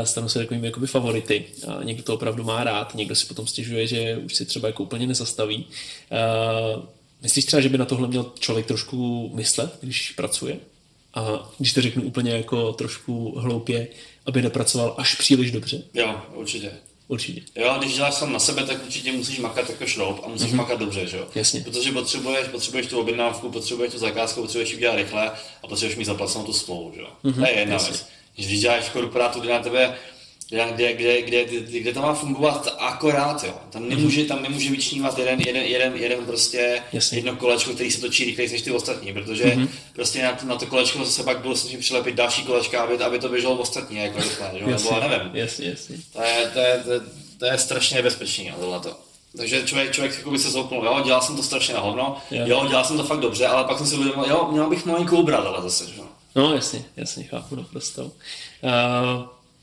[0.03, 1.45] Stanou se takovými jakoby favority.
[1.67, 4.83] A někdo to opravdu má rád, někdo si potom stěžuje, že už si třeba jako
[4.83, 5.67] úplně nezastaví.
[7.21, 10.59] Myslíš třeba, že by na tohle měl člověk trošku myslet, když pracuje?
[11.13, 13.87] A když to řeknu úplně jako trošku hloupě,
[14.25, 15.83] aby nepracoval až příliš dobře?
[15.93, 16.71] Jo, určitě.
[17.07, 17.41] Určitě.
[17.55, 20.55] Jo, když děláš sám na sebe, tak určitě musíš makat jako šroub a musíš mm-hmm.
[20.55, 21.27] makat dobře, že jo?
[21.35, 21.61] Jasně.
[21.61, 25.31] Protože potřebuješ, potřebuješ tu objednávku, potřebuješ tu zakázku, potřebuješ ji udělat rychle
[25.63, 27.07] a potřebuješ mít zaplacenou tu smlouvu, že jo?
[27.23, 27.39] Mm-hmm.
[27.39, 27.91] To je jedna Jasně.
[27.91, 28.07] věc.
[28.35, 29.97] Když děláš korporátu, kde na tebe
[30.49, 33.53] kde, kde, kde, kde, kde to má fungovat akorát, jo.
[33.69, 37.17] Tam nemůže, tam nemůže vyčnívat jeden, jeden, jeden, jeden prostě Jasně.
[37.17, 39.67] jedno kolečko, který se točí rychleji než ty ostatní, protože mm-hmm.
[39.93, 43.29] prostě na, na, to kolečko se pak bylo snažit přilepit další kolečka, aby, aby to
[43.29, 44.67] běželo ostatní, jako rychle, jo?
[44.67, 45.29] Nebo nevím.
[45.33, 45.97] Jasně, jasně.
[46.13, 46.99] To je, to je, to je,
[47.39, 48.97] to je strašně nebezpečný, tohle to.
[49.37, 52.49] Takže člověk, člověk by se zoupnul, jo, dělal jsem to strašně na hovno, yeah.
[52.49, 55.17] jo, dělal jsem to fakt dobře, ale pak jsem si uvědomil, jo, měl bych malinkou
[55.17, 56.01] ubrat, ale zase, že?
[56.35, 58.03] No jasně, jasně, chápu naprosto.
[58.03, 58.11] Uh,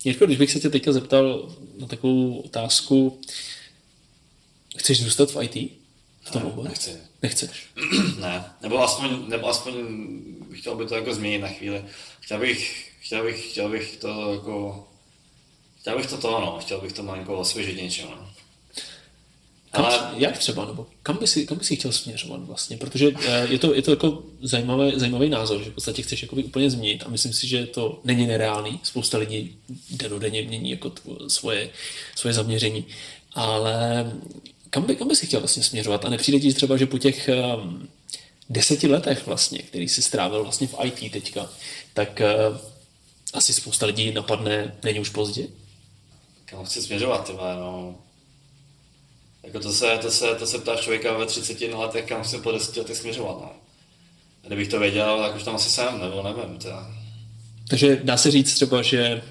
[0.04, 3.20] Jirko, když bych se tě teďka zeptal na takovou otázku,
[4.76, 5.72] chceš zůstat v IT?
[6.20, 6.90] V tom ne, nechci.
[7.22, 7.66] Nechceš?
[8.20, 9.74] ne, nebo aspoň, nebo aspoň
[10.50, 11.84] bych chtěl by to jako změnit na chvíli.
[12.20, 14.88] Chtěl bych, chtěl bych, chtěl bych to jako,
[15.80, 18.33] chtěl bych to to, no, chtěl bych to malinko osvěžit něčem, no.
[19.74, 20.10] Kam, ale...
[20.16, 22.76] Jak třeba, nebo kam by, si, kam by si chtěl směřovat vlastně?
[22.76, 26.44] Protože eh, je to, je to jako zajímavý, zajímavý názor, že v podstatě chceš jakoby
[26.44, 28.80] úplně změnit a myslím si, že to není nereálný.
[28.82, 29.56] Spousta lidí
[29.90, 30.92] denodenně mění jako
[31.28, 31.70] svoje,
[32.14, 32.84] svoje zaměření.
[33.32, 34.12] Ale
[34.70, 36.04] kam by, kam by si chtěl vlastně směřovat?
[36.04, 37.88] A nepřijde ti třeba, že po těch um,
[38.50, 41.50] deseti letech vlastně, který si strávil vlastně v IT teďka,
[41.94, 42.20] tak
[42.50, 42.58] uh,
[43.32, 45.46] asi spousta lidí napadne, není už pozdě?
[46.44, 47.94] Kam chci směřovat, tyhle, no
[49.44, 52.52] jako to se, to se, to se ptáš člověka ve 30 letech, kam se po
[52.52, 53.38] 10 letech směřovat.
[53.40, 53.52] No.
[54.44, 56.58] A kdybych to věděl, tak už tam asi jsem, nebo nevím.
[56.58, 56.90] Teda.
[57.68, 59.22] Takže dá se říct třeba, že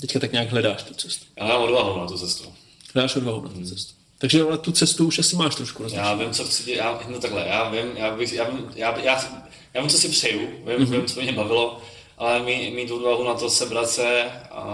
[0.00, 1.24] teďka tak nějak hledáš tu cestu.
[1.36, 2.52] Já mám odvahu na tu cestu.
[2.94, 3.66] Hledáš odvahu na tu hmm.
[3.66, 3.94] cestu.
[4.18, 6.06] Takže ale tu cestu už asi máš trošku rozličnou.
[6.06, 9.24] Já vím, co chci dělat, no takhle, já vím, já, bych, já, vím, já, já,
[9.74, 10.90] já vím, co si přeju, vím, mm-hmm.
[10.90, 11.82] vím, co mě bavilo,
[12.18, 14.64] ale mít, mít odvahu na to sebrat se a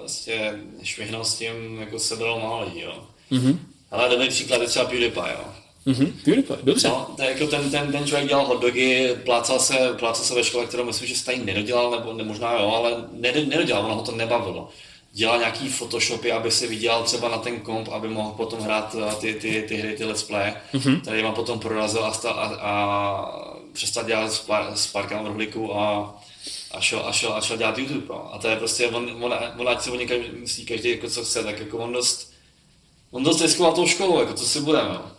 [0.00, 3.06] vlastně švihnout s tím, jako sebralo málo lidí, jo.
[3.32, 3.58] Mm-hmm.
[3.90, 5.44] Ale dobrý příklad je třeba PewDiePie, jo.
[5.86, 6.12] Mm-hmm.
[6.24, 6.88] PewDiePie, dobře.
[6.88, 10.66] No, je jako ten, ten, ten člověk dělal hotdogy, plácal se, plácal se ve škole,
[10.66, 13.04] kterou myslím, že stejně nedodělal, nebo ne, možná jo, ale
[13.46, 14.68] nedodělal, ono ho to nebavilo.
[15.12, 19.14] Dělal nějaký photoshopy, aby si vydělal třeba na ten komp, aby mohl potom hrát eh,
[19.14, 21.00] ty, ty, ty hry, ty let's play, mm-hmm.
[21.00, 25.26] který má potom prorazil a, sta, a, a přestal dělat s, pár, s párkama v
[25.26, 26.14] rohlíku a,
[26.70, 28.06] a šel, a, šel, a šel dělat YouTube.
[28.08, 28.34] No.
[28.34, 31.24] A to je prostě, on, on, on ať si o něj myslí každý, jako co
[31.24, 32.33] chce, tak jako on dost,
[33.14, 34.88] on dost riskoval tou školou, jako co si budeme.
[34.88, 35.10] No.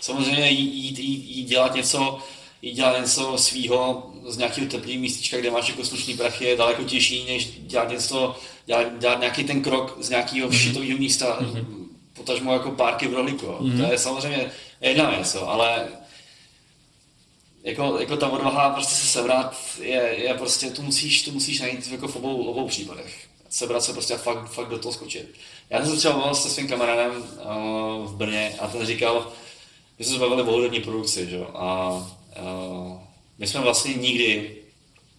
[0.00, 2.18] Samozřejmě jít, jít, jít, dělat něco,
[2.62, 6.84] jít dělat něco svýho z nějakého teplého místečka, kde máš jako slušný prachy, je daleko
[6.84, 8.36] těžší, než dělat něco,
[8.66, 10.62] dělat, dělat nějaký ten krok z nějakého mm-hmm.
[10.62, 11.64] šitového místa, mm-hmm.
[12.12, 13.46] potažmo jako párky v rohlíku.
[13.46, 13.86] Mm-hmm.
[13.86, 15.88] To je samozřejmě jedna věc, ale
[17.64, 21.88] jako, jako ta odvaha prostě se sebrat je, je prostě, tu musíš, tu musíš najít
[21.88, 23.26] jako v obou, obou případech.
[23.48, 25.34] Sebrat se prostě a fakt, fakt do toho skočit.
[25.70, 29.32] Já jsem se třeba bavil se svým kamarádem uh, v Brně a ten říkal,
[29.98, 31.38] my jsme se bavili o hudební produkci, že?
[31.54, 31.90] a
[32.42, 32.98] uh,
[33.38, 34.56] my jsme vlastně nikdy,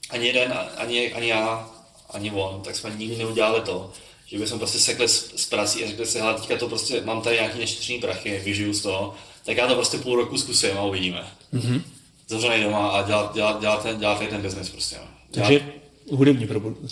[0.10, 1.70] ani jeden, ani, ani já,
[2.10, 3.91] ani on, tak jsme nikdy neudělali to,
[4.26, 7.22] že bychom prostě sekli s, s prací a řekli si, hele, teďka to prostě, mám
[7.22, 10.84] tady nějaký neštěstný prachy, vyžiju z toho, tak já to prostě půl roku zkusím a
[10.84, 11.28] uvidíme.
[11.54, 11.82] Mm-hmm.
[12.28, 14.95] Zavřený doma a dělat, dělat, dělat, ten, dělat ten business prostě.
[15.30, 15.81] Dělat, Takže
[16.12, 16.47] hudební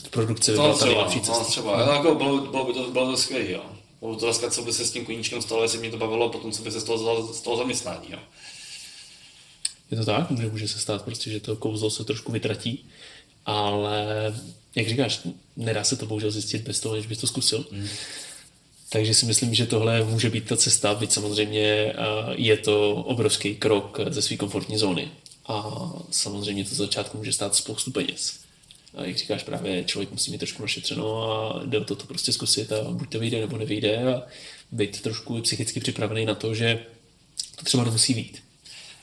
[0.10, 1.44] produkce by byla tady lepší cesta.
[1.44, 1.92] Třeba, no.
[1.92, 3.62] jako bylo, bylo, by to, bylo to skvělé, jo.
[4.00, 6.52] Bylo to dneska, co by se s tím koníčkem stalo, jestli mě to bavilo, potom
[6.52, 8.20] co by se z toho, z toho zaměstnání, jo.
[9.92, 12.86] Je to tak, může, může se stát prostě, že to kouzlo se trošku vytratí,
[13.46, 14.06] ale
[14.76, 15.20] jak říkáš,
[15.58, 17.66] nedá se to bohužel zjistit bez toho, než bys to zkusil.
[17.72, 17.88] Mm.
[18.90, 21.94] Takže si myslím, že tohle může být ta cesta, byť samozřejmě
[22.32, 25.12] je to obrovský krok ze své komfortní zóny.
[25.46, 25.64] A
[26.12, 28.40] samozřejmě to začátku může stát spoustu peněz.
[28.96, 32.32] A jak říkáš, právě člověk musí mít trošku našetřeno a jde o to, to prostě
[32.32, 34.22] zkusit a buď to vyjde nebo nevyjde a
[34.72, 36.86] být trošku psychicky připravený na to, že
[37.56, 38.44] to třeba nemusí být.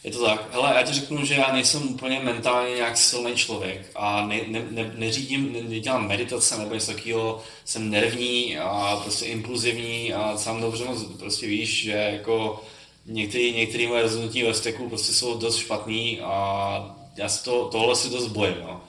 [0.05, 0.49] Je to tak.
[0.53, 4.67] Hele, já ti řeknu, že já nejsem úplně mentálně nějak silný člověk a ne, ne,
[4.71, 10.61] ne, neřídím, ne, nedělám meditace nebo něco takového, jsem nervní a prostě impulzivní a sám
[10.61, 12.65] dobře moc prostě víš, že jako
[13.07, 17.97] některé některý moje rozhodnutí ve steku prostě jsou dost špatný a já si to, tohle
[17.97, 18.57] si dost bojím.
[18.63, 18.81] No.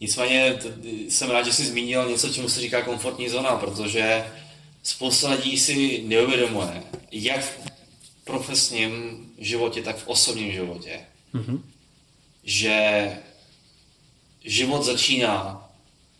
[0.00, 4.24] Nicméně t- jsem rád, že jsi zmínil něco, čemu se říká komfortní zóna, protože
[4.82, 6.82] spousta lidí si neuvědomuje,
[7.12, 7.70] jak v
[8.24, 8.92] profesním
[9.38, 11.00] životě, tak v osobním životě,
[11.34, 11.60] mm-hmm.
[12.44, 13.08] že
[14.44, 15.68] život začíná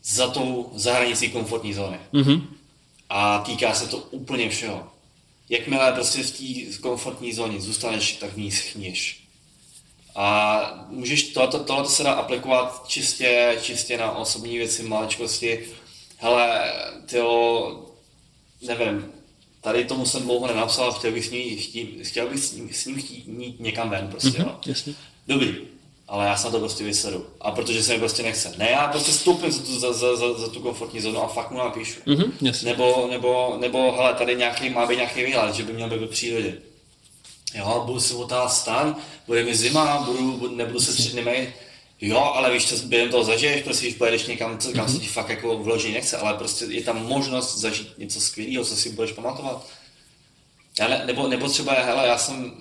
[0.04, 1.98] za tou zahranicí komfortní zóny.
[2.12, 2.46] Mm-hmm.
[3.08, 4.88] A týká se to úplně všeho.
[5.48, 9.25] Jakmile prostě v té komfortní zóně zůstaneš, tak v ní schníš.
[10.16, 15.66] A můžeš, tohle, tohle se dá aplikovat čistě, čistě na osobní věci, maličkosti.
[16.16, 16.72] Hele,
[17.06, 17.86] tyjo,
[18.62, 19.12] nevím,
[19.60, 22.86] tady tomu jsem dlouho nenapsal, chtěl bych s ním, chtít, chtěl bych s ním, s
[22.86, 23.24] ním chtít
[23.58, 24.56] někam ven, prostě, mm-hmm, jo.
[24.66, 24.94] Jasně.
[25.28, 25.56] Dobrý,
[26.08, 27.26] ale já se na to prostě vysedu.
[27.40, 28.54] A protože se mi prostě nechce.
[28.58, 31.50] Ne, já prostě stoupím za tu, za, za, za, za tu komfortní zónu a fakt
[31.50, 32.00] mu napíšu.
[32.06, 32.70] Mm-hmm, jasně.
[32.70, 36.06] Nebo, nebo, nebo, hele, tady nějaký, má být nějaký výlet, že by měl být ve
[36.06, 36.58] přírodě.
[37.54, 41.48] Jo, budu si otáhat stan, bude mi zima, budu, budu, nebudu se tři dny mít.
[42.00, 45.06] Jo, ale víš, co během toho zažiješ, prostě když pojedeš někam, co, kam se ti
[45.06, 49.12] fakt jako vloží nechce, ale prostě je tam možnost zažít něco skvělého, co si budeš
[49.12, 49.66] pamatovat.
[50.78, 52.52] Já ne, nebo, nebo třeba, hele, já jsem,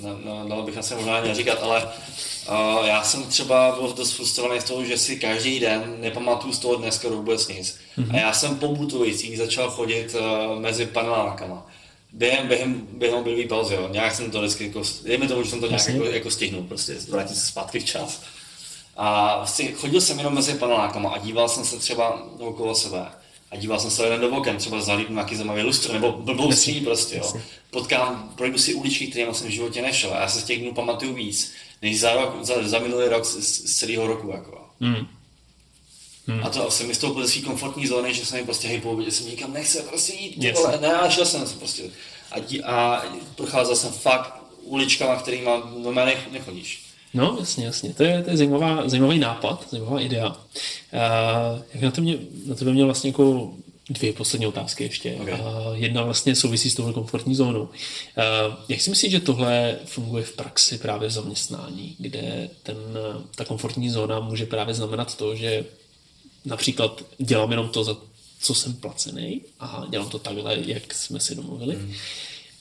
[0.00, 4.60] no, no, dalo bych asi možná neříkat, ale uh, já jsem třeba byl dost frustrovaný
[4.60, 7.78] z toho, že si každý den nepamatuju z toho dneska vůbec nic.
[7.98, 8.14] Mm-hmm.
[8.14, 11.66] A já jsem po butujících začal chodit uh, mezi panelákama.
[12.16, 13.88] Během, během, během obydlí pauzy, jo.
[13.92, 16.96] Nějak jsem to vždycky, jako, dejme tomu, že jsem to nějak jako, jako stihnul, prostě
[17.08, 18.22] vrátit se zpátky včas.
[18.96, 23.06] A vlastně chodil jsem jenom mezi panelákama a díval jsem se třeba okolo sebe.
[23.50, 26.84] A díval jsem se jeden do oken, třeba zalíbnu nějaký zajímavý lustr, nebo blbou skříň
[26.84, 27.32] prostě, jo.
[27.70, 30.74] Potkám, projdu si uličky, které jsem v životě nešel a já se z těch dnů
[30.74, 31.52] pamatuju víc,
[31.82, 34.64] než za, rok, za, za minulý rok z, z celého roku, jako.
[34.80, 35.06] Mm.
[36.26, 36.44] Hmm.
[36.44, 39.10] A to jsem vystoupil ze své komfortní zóny, že jsem mi prostě hej, po obědě
[39.10, 40.58] jsem nikam nechce prostě jít, Yes.
[40.58, 41.82] vole, ne, a šel jsem se prostě.
[42.30, 43.04] A, dí, a
[43.36, 46.84] procházel jsem fakt uličkama, kterýma do mě nech, nechodíš.
[47.14, 47.94] No, jasně, jasně.
[47.94, 50.28] To je, to je zajímavá, zajímavý nápad, zajímavá idea.
[50.28, 52.16] Uh, jak na, to mě,
[52.46, 53.50] na tebe měl vlastně jako
[53.90, 55.18] dvě poslední otázky ještě.
[55.22, 55.34] Okay.
[55.34, 57.62] Uh, jedna vlastně souvisí s touhle komfortní zónou.
[57.62, 57.68] Uh,
[58.68, 62.76] jak si myslíš, že tohle funguje v praxi právě v zaměstnání, kde ten,
[63.34, 65.64] ta komfortní zóna může právě znamenat to, že
[66.44, 67.96] například dělám jenom to, za
[68.40, 71.76] co jsem placený a dělám to takhle, jak jsme si domluvili.
[71.76, 71.92] Mm.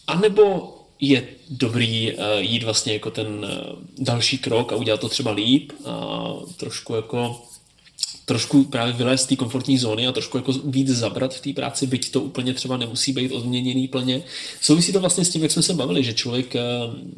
[0.07, 5.09] A nebo je dobrý uh, jít vlastně jako ten uh, další krok a udělat to
[5.09, 6.27] třeba líp a
[6.57, 7.41] trošku jako
[8.25, 11.87] trošku právě vylézt z té komfortní zóny a trošku jako víc zabrat v té práci,
[11.87, 14.23] byť to úplně třeba nemusí být odměněný plně.
[14.61, 16.53] Souvisí to vlastně s tím, jak jsme se bavili, že člověk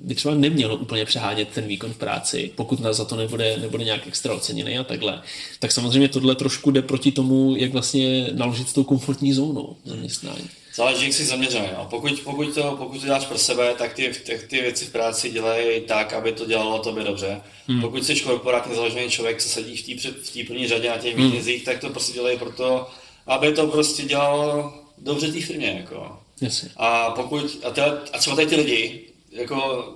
[0.03, 3.83] by třeba neměl úplně přehánět ten výkon v práci, pokud nás za to nebude, nebude
[3.83, 5.21] nějak extra oceněný a takhle.
[5.59, 10.49] Tak samozřejmě tohle trošku jde proti tomu, jak vlastně naložit s tou komfortní zónou zaměstnání.
[10.75, 11.67] Záleží, jak jsi zaměřený.
[11.77, 11.87] No.
[11.89, 15.29] Pokud, pokud, to, pokud to děláš pro sebe, tak ty, ty, ty věci v práci
[15.29, 17.41] dělej tak, aby to dělalo tobě dobře.
[17.67, 17.81] Hmm.
[17.81, 21.59] Pokud jsi korporátně založený člověk, co sedí v té v první řadě na těch hmm.
[21.65, 22.89] tak to prostě dělej proto,
[23.27, 25.75] aby to prostě dělalo dobře té firmě.
[25.79, 26.19] Jako.
[26.41, 26.69] Jasně.
[26.77, 29.01] A pokud, a, teda, a třeba tady ty lidi,
[29.31, 29.89] jako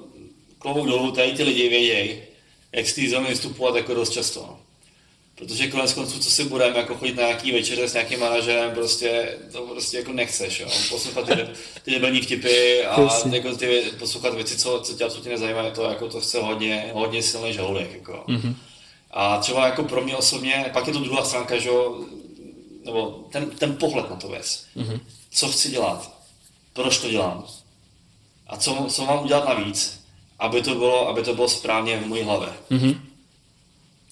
[0.59, 2.21] klobouk dolů, tady ty lidi vědějí,
[2.71, 4.58] jak z té zóny vystupovat jako dost často.
[5.39, 9.37] Protože konec konců, co si budeme, jako chodit na nějaký večeře s nějakým manažerem, prostě
[9.51, 10.67] to prostě jako nechceš, jo.
[10.89, 11.47] Poslouchat ty,
[11.83, 13.37] ty debilní vtipy a Jasně.
[13.37, 17.23] jako ty, poslouchat věci, co, co tě absolutně nezajímají, to jako to chce hodně, hodně
[17.23, 18.23] silný žaludek, jako.
[18.27, 18.55] Mm-hmm.
[19.11, 22.05] A třeba jako pro mě osobně, pak je to druhá stránka, že jo,
[22.85, 24.65] nebo ten, ten pohled na to věc.
[24.77, 24.99] Mm-hmm.
[25.31, 26.19] Co chci dělat?
[26.73, 27.45] Proč to dělám?
[28.47, 30.03] A co, co mám udělat navíc,
[30.39, 32.49] aby to bylo, aby to bylo správně v mojí hlavě.
[32.69, 33.08] Mhm.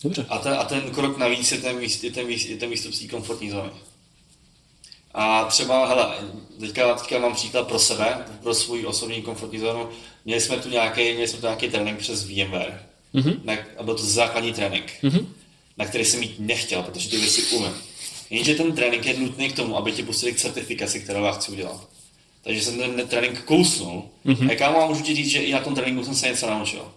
[0.03, 0.25] Dobře.
[0.29, 2.93] A ten, a ten krok navíc je ten, výst, je ten, výst, je ten výstup
[2.93, 3.69] z té komfortní zóny.
[5.13, 6.17] A třeba, hele,
[6.59, 9.89] teďka, teďka mám příklad pro sebe, pro svůj osobní komfortní zónu.
[10.25, 12.83] Měli jsme tu nějaký, měli jsme tu nějaký trénink přes VMware.
[13.15, 13.39] Mm-hmm.
[13.43, 15.25] Na, a byl to základní trénink, mm-hmm.
[15.77, 17.73] na který jsem jít nechtěl, protože ty věci umím.
[18.29, 21.51] Jenže ten trénink je nutný k tomu, aby tě pustili k certifikaci, kterou já chci
[21.51, 21.89] udělat.
[22.43, 24.03] Takže jsem ten trénink kousnul.
[24.25, 24.51] Mm-hmm.
[24.51, 26.91] A kámo, můžu ti říct, že i na tom tréninku jsem se něco naučil.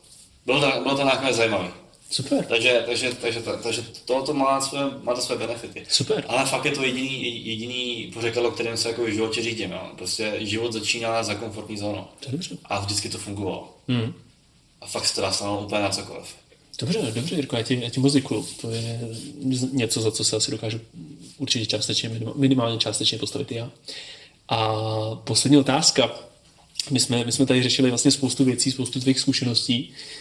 [0.46, 1.70] Bylo to, bylo to nakonec zajímavé.
[2.10, 2.44] Super.
[2.44, 5.86] Takže, takže, takže, takže tohoto má, své, má to své benefity.
[5.88, 6.24] Super.
[6.28, 9.70] Ale fakt je to jediný, jediný pořekadlo, kterým se jako v životě řídím.
[9.70, 9.90] Jo.
[9.98, 12.04] Prostě život začíná za komfortní zónou.
[12.20, 12.56] To dobře.
[12.64, 13.76] A vždycky to fungovalo.
[13.88, 14.12] Mm.
[14.80, 16.26] A fakt se to dá stanout úplně na cokoliv.
[16.78, 18.46] Dobře, dobře, Jirko, já ti, já ti děkuju.
[18.60, 19.00] To je
[19.72, 20.80] něco, za co se asi dokážu
[21.38, 23.70] určitě částečně, minimálně částečně postavit já.
[24.48, 24.74] A
[25.14, 26.10] poslední otázka.
[26.90, 29.88] my jsme, my jsme tady řešili vlastně spoustu věcí, spoustu tvých zkušeností.
[29.88, 30.19] Uh,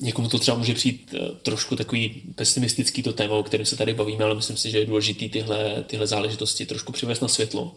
[0.00, 3.94] někomu to třeba může přijít uh, trošku takový pesimistický to téma, o kterém se tady
[3.94, 7.74] bavíme, ale myslím si, že je důležité tyhle, tyhle záležitosti trošku přivést na světlo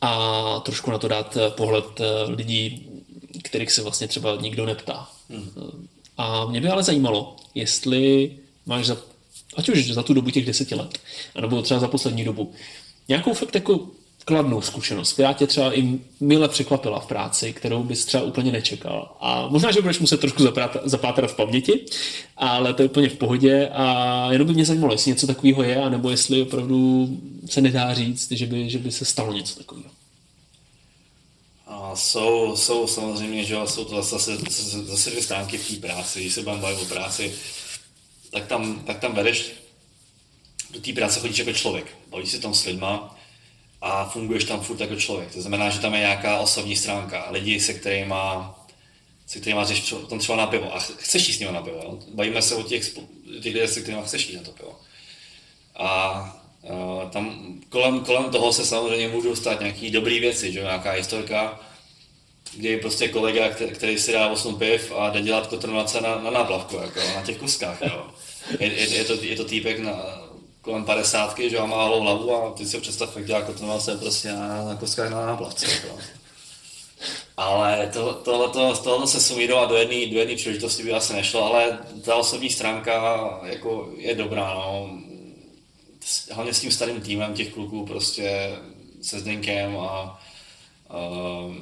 [0.00, 2.88] a trošku na to dát uh, pohled lidí,
[3.42, 5.08] kterých se vlastně třeba nikdo neptá.
[5.30, 5.88] Hmm.
[6.16, 8.32] A mě by ale zajímalo, jestli
[8.66, 8.96] máš za,
[9.56, 10.98] ať už za tu dobu těch deseti let,
[11.34, 12.52] anebo třeba za poslední dobu,
[13.08, 13.86] nějakou fakt jako
[14.28, 19.16] kladnou zkušenost, která tě třeba i mile překvapila v práci, kterou bys třeba úplně nečekal.
[19.20, 20.42] A možná, že budeš muset trošku
[20.84, 21.84] zapátrat v paměti,
[22.36, 25.82] ale to je úplně v pohodě a jenom by mě zajímalo, jestli něco takového je,
[25.82, 27.08] anebo jestli opravdu
[27.50, 29.90] se nedá říct, že by, že by se stalo něco takového.
[31.66, 34.36] A jsou, jsou samozřejmě, že jsou to zase,
[34.84, 37.32] zase dvě stránky v té práci, když se budeme bavit o práci,
[38.30, 39.52] tak tam, tak tam vedeš
[40.70, 43.15] do té práce chodíš jako člověk, bavíš se tam s lidma,
[43.86, 45.32] a funguješ tam furt jako člověk.
[45.32, 48.14] To znamená, že tam je nějaká osobní stránka, lidi, se kterými
[49.26, 51.76] se kterými jdeš tam třeba na pivo a chceš jít s nimi na pivo.
[51.76, 51.98] Jo?
[52.14, 52.94] Bavíme se o těch,
[53.42, 54.80] těch lidech, se kterými chceš jít na to pivo.
[55.76, 56.20] A
[56.62, 61.60] uh, tam kolem, kolem toho se samozřejmě můžou stát nějaké dobré věci, že nějaká historka,
[62.56, 66.30] je prostě kolega, který, který si dá 8 piv a jde dělat kotrnovace na, na
[66.30, 67.82] náplavku, jako, na těch kuskách.
[67.82, 68.06] Jo.
[68.60, 69.92] Je, je, je, to, je to týpek na,
[70.66, 74.64] kolem 50, že má malou hlavu a ty si představ, jak dělá kotrnovace prostě na,
[74.64, 75.66] na koskách na náplavce.
[75.70, 75.98] Jako.
[77.36, 81.78] Ale to, tohleto, tohleto se sumírovat do jedné do jedné příležitosti by asi nešlo, ale
[82.04, 84.54] ta osobní stránka jako je dobrá.
[84.54, 84.90] No.
[86.32, 88.56] Hlavně s tím starým týmem těch kluků prostě
[89.02, 90.22] se Zdenkem a
[90.90, 91.54] uh,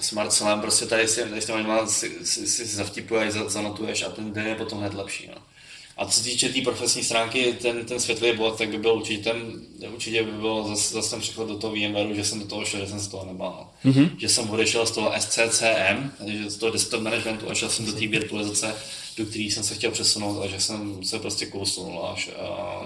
[0.00, 4.32] s Marcelem prostě tady si, tady s těma si, si, si zavtipuješ, zanotuješ a ten
[4.32, 5.30] den je potom hned lepší.
[5.34, 5.53] No.
[5.96, 8.94] A co se týče té tý profesní stránky, ten, ten světlý bod, tak by byl
[8.94, 9.52] určitě, ten,
[9.94, 12.80] určitě by bylo zase, zase ten přechod do toho VMware, že jsem do toho šel,
[12.80, 13.70] že jsem z toho nebál.
[13.84, 14.10] Mm-hmm.
[14.18, 17.92] Že jsem odešel z toho SCCM, že z toho desktop managementu a šel jsem do
[17.92, 18.74] té virtualizace,
[19.16, 22.80] do které jsem se chtěl přesunout a že jsem se prostě kousnul až a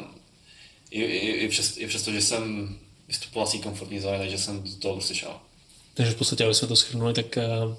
[0.91, 2.77] i, i, i, přes, i přesto, že jsem
[3.09, 5.33] vystupoval z komfortní zóny, takže jsem do toho prostě šel.
[5.95, 7.75] Takže v podstatě, aby jsme to schrnuli, tak uh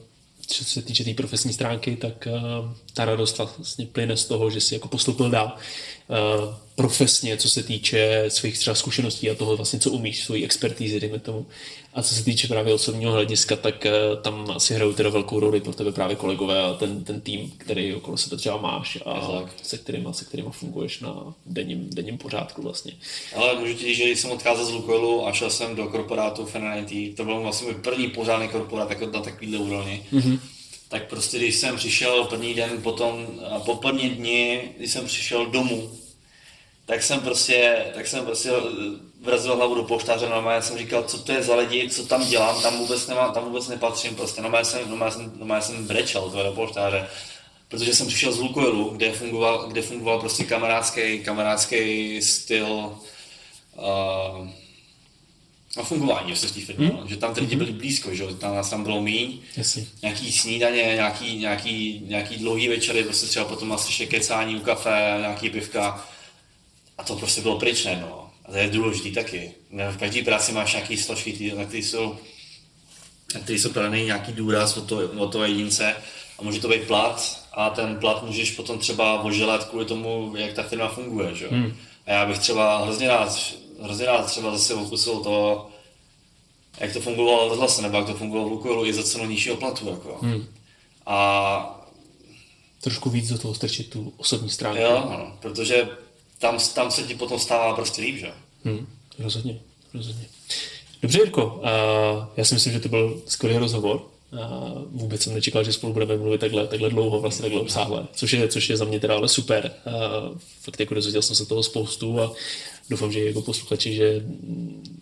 [0.50, 4.50] co se týče té tý profesní stránky, tak uh, ta radost vlastně plyne z toho,
[4.50, 9.56] že si jako postupil dál uh, profesně, co se týče svých třeba zkušeností a toho
[9.56, 11.45] vlastně, co umíš, svojí expertízy, dejme tomu.
[11.93, 15.62] A co se týče právě osobního hlediska, tak uh, tam asi hrajou teda velkou roli
[15.62, 19.78] pro tebe právě kolegové a ten, ten tým, který okolo sebe třeba máš a se
[19.78, 22.93] kterýma, se kterýma funguješ na denním, denním pořádku vlastně.
[23.36, 27.14] Ale můžu ti říct, že jsem odcházel z Lukoilu a šel jsem do korporátu Fenanity,
[27.18, 30.04] to byl vlastně můj první pořádný korporát jako na takovýhle úrovni.
[30.14, 30.39] Mm-hmm
[30.90, 33.28] tak prostě když jsem přišel první den potom,
[33.66, 35.92] po první dni, když jsem přišel domů,
[36.86, 38.52] tak jsem prostě, tak jsem prostě
[39.22, 42.62] vrazil hlavu do poštáře, normálně jsem říkal, co to je za lidi, co tam dělám,
[42.62, 46.52] tam vůbec, nemám, tam vůbec nepatřím, prostě normálně jsem, normálně jsem, normálně jsem brečel do
[46.52, 47.08] poštáře,
[47.68, 52.98] protože jsem přišel z Lukoilu, kde fungoval, kde fungoval prostě kamarádský, kamarádský styl,
[53.78, 54.50] uh,
[55.78, 57.08] a fungování v té firmě, hmm?
[57.08, 57.66] že tam ty lidi mhm.
[57.66, 59.86] byli blízko, že tam nás tam bylo míň, Jasně.
[60.02, 65.16] nějaký snídaně, nějaký, nějaký, nějaký dlouhý večery, prostě třeba potom asi ještě kecání u kafe,
[65.20, 66.06] nějaký pivka
[66.98, 68.30] a to prostě bylo pryč no.
[68.46, 69.52] A to je důležitý taky.
[69.92, 72.18] V každé práci máš nějaký složky, na které jsou,
[73.36, 75.96] na který jsou kladený nějaký důraz od toho, od toho jedince
[76.40, 80.54] a může to být plat a ten plat můžeš potom třeba oželat kvůli tomu, jak
[80.54, 81.48] ta firma funguje, že?
[81.48, 81.74] Hmm.
[82.06, 85.68] A já bych třeba hrozně rád hrozně rád třeba zase okusil to,
[86.80, 89.56] jak to fungovalo v rozhlase, nebo jak to fungovalo v Lukoilu i za cenu nižšího
[89.56, 89.90] platu.
[89.90, 90.18] Jako.
[90.22, 90.46] Hmm.
[91.06, 91.76] A
[92.82, 94.82] trošku víc do toho strčit tu osobní stránku.
[94.82, 95.90] Jo, ano, protože
[96.40, 98.32] tam, tam se ti potom stává prostě líp, že?
[98.66, 98.88] Hmm,
[99.20, 99.60] rozhodně,
[99.94, 100.26] rozhodně.
[101.02, 104.02] Dobře, Jirko, uh, já si myslím, že to byl skvělý rozhovor.
[104.32, 104.40] Uh,
[104.92, 108.48] vůbec jsem nečekal, že spolu budeme mluvit takhle, takhle dlouho, vlastně takhle obsáhle, což je,
[108.48, 109.72] což je za mě teda ale super.
[109.86, 112.32] Uh, fakt jako dozvěděl jsem se toho spoustu a
[112.90, 114.24] doufám, že jako posluchači, že,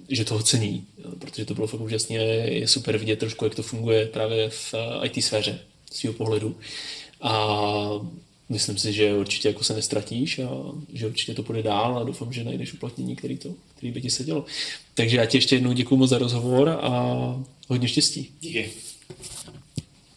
[0.10, 0.86] že toho cení,
[1.20, 5.08] protože to bylo fakt úžasně, je super vidět trošku, jak to funguje právě v eh,
[5.08, 5.60] IT sféře
[5.92, 6.56] z svého pohledu.
[7.22, 7.60] A
[8.50, 10.50] myslím si, že určitě jako se nestratíš a
[10.94, 14.10] že určitě to půjde dál a doufám, že najdeš uplatnění, který, to, který by ti
[14.10, 14.46] sedělo.
[14.94, 18.30] Takže já ti ještě jednou děkuji moc za rozhovor a hodně štěstí.
[18.42, 18.72] Díky.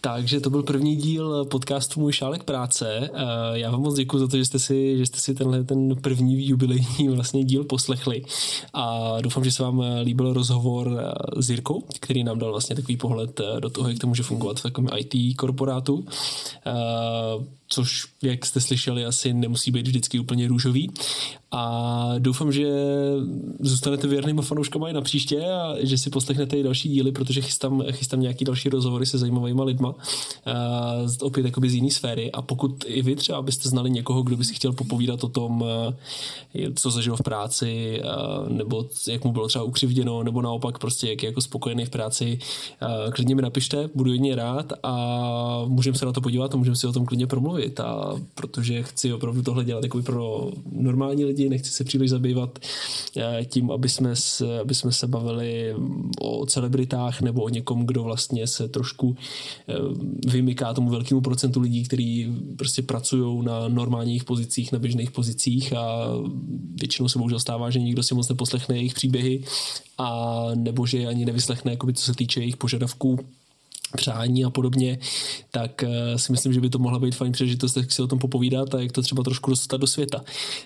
[0.03, 3.11] Takže to byl první díl podcastu Můj šálek práce.
[3.53, 6.49] Já vám moc děkuji za to, že jste si, že jste si tenhle ten první
[6.49, 8.23] jubilejní vlastně díl poslechli.
[8.75, 11.01] A doufám, že se vám líbil rozhovor
[11.37, 14.63] s Jirkou, který nám dal vlastně takový pohled do toho, jak to může fungovat v
[14.63, 16.07] takovém IT korporátu.
[17.69, 20.91] Což, jak jste slyšeli, asi nemusí být vždycky úplně růžový.
[21.53, 22.69] A doufám, že
[23.61, 27.83] zůstanete věrnými fanouškama i na příště a že si poslechnete i další díly, protože chystám,
[27.91, 29.95] chystám nějaký další rozhovory se zajímavými lidma, uh,
[31.21, 32.33] opět jakoby z jiné sféry.
[32.33, 35.63] A pokud i vy třeba byste znali někoho, kdo by si chtěl popovídat o tom,
[35.63, 35.69] uh,
[36.75, 41.23] co zažil v práci, uh, nebo jak mu bylo třeba ukřivděno, nebo naopak prostě jak
[41.23, 42.39] je jako spokojený v práci,
[42.83, 46.77] uh, klidně mi napište, budu jedně rád a můžeme se na to podívat a můžeme
[46.77, 51.40] si o tom klidně promluvit, a protože chci opravdu tohle dělat jako pro normální lidi,
[51.49, 52.59] nechci se příliš zabývat
[53.17, 55.75] eh, tím, aby jsme, se, aby jsme se bavili
[56.21, 59.17] o celebritách nebo o někom, kdo vlastně se trošku
[59.69, 59.75] eh,
[60.27, 66.07] vymyká tomu velkému procentu lidí, kteří prostě pracují na normálních pozicích, na běžných pozicích a
[66.81, 69.45] většinou se bohužel stává, že nikdo si moc neposlechne jejich příběhy
[69.99, 73.19] a nebo že ani nevyslechne, jakoby, co se týče jejich požadavků
[73.97, 74.99] přání a podobně,
[75.51, 78.19] tak eh, si myslím, že by to mohla být fajn příležitost, jak si o tom
[78.19, 80.25] popovídat a jak to třeba trošku dostat do světa.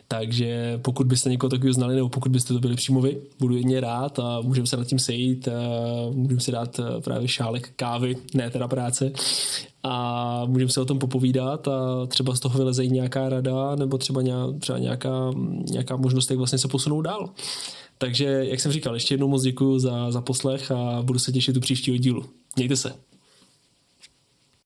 [0.09, 3.81] Takže pokud byste někoho takového znali, nebo pokud byste to byli přímo vy, budu jedně
[3.81, 5.49] rád a můžeme se nad tím sejít,
[6.13, 9.13] můžeme si dát eh, právě šálek kávy, ne teda práce,
[9.83, 13.99] a můžeme se o tom popovídat a třeba z toho vyleze i nějaká rada, nebo
[13.99, 14.23] třeba,
[14.79, 15.33] nějaká,
[15.71, 17.31] nějaká možnost, jak vlastně se posunout dál.
[17.99, 21.57] Takže, jak jsem říkal, ještě jednou moc děkuji za, za poslech a budu se těšit
[21.57, 22.25] u příštího dílu.
[22.57, 22.93] Mějte se.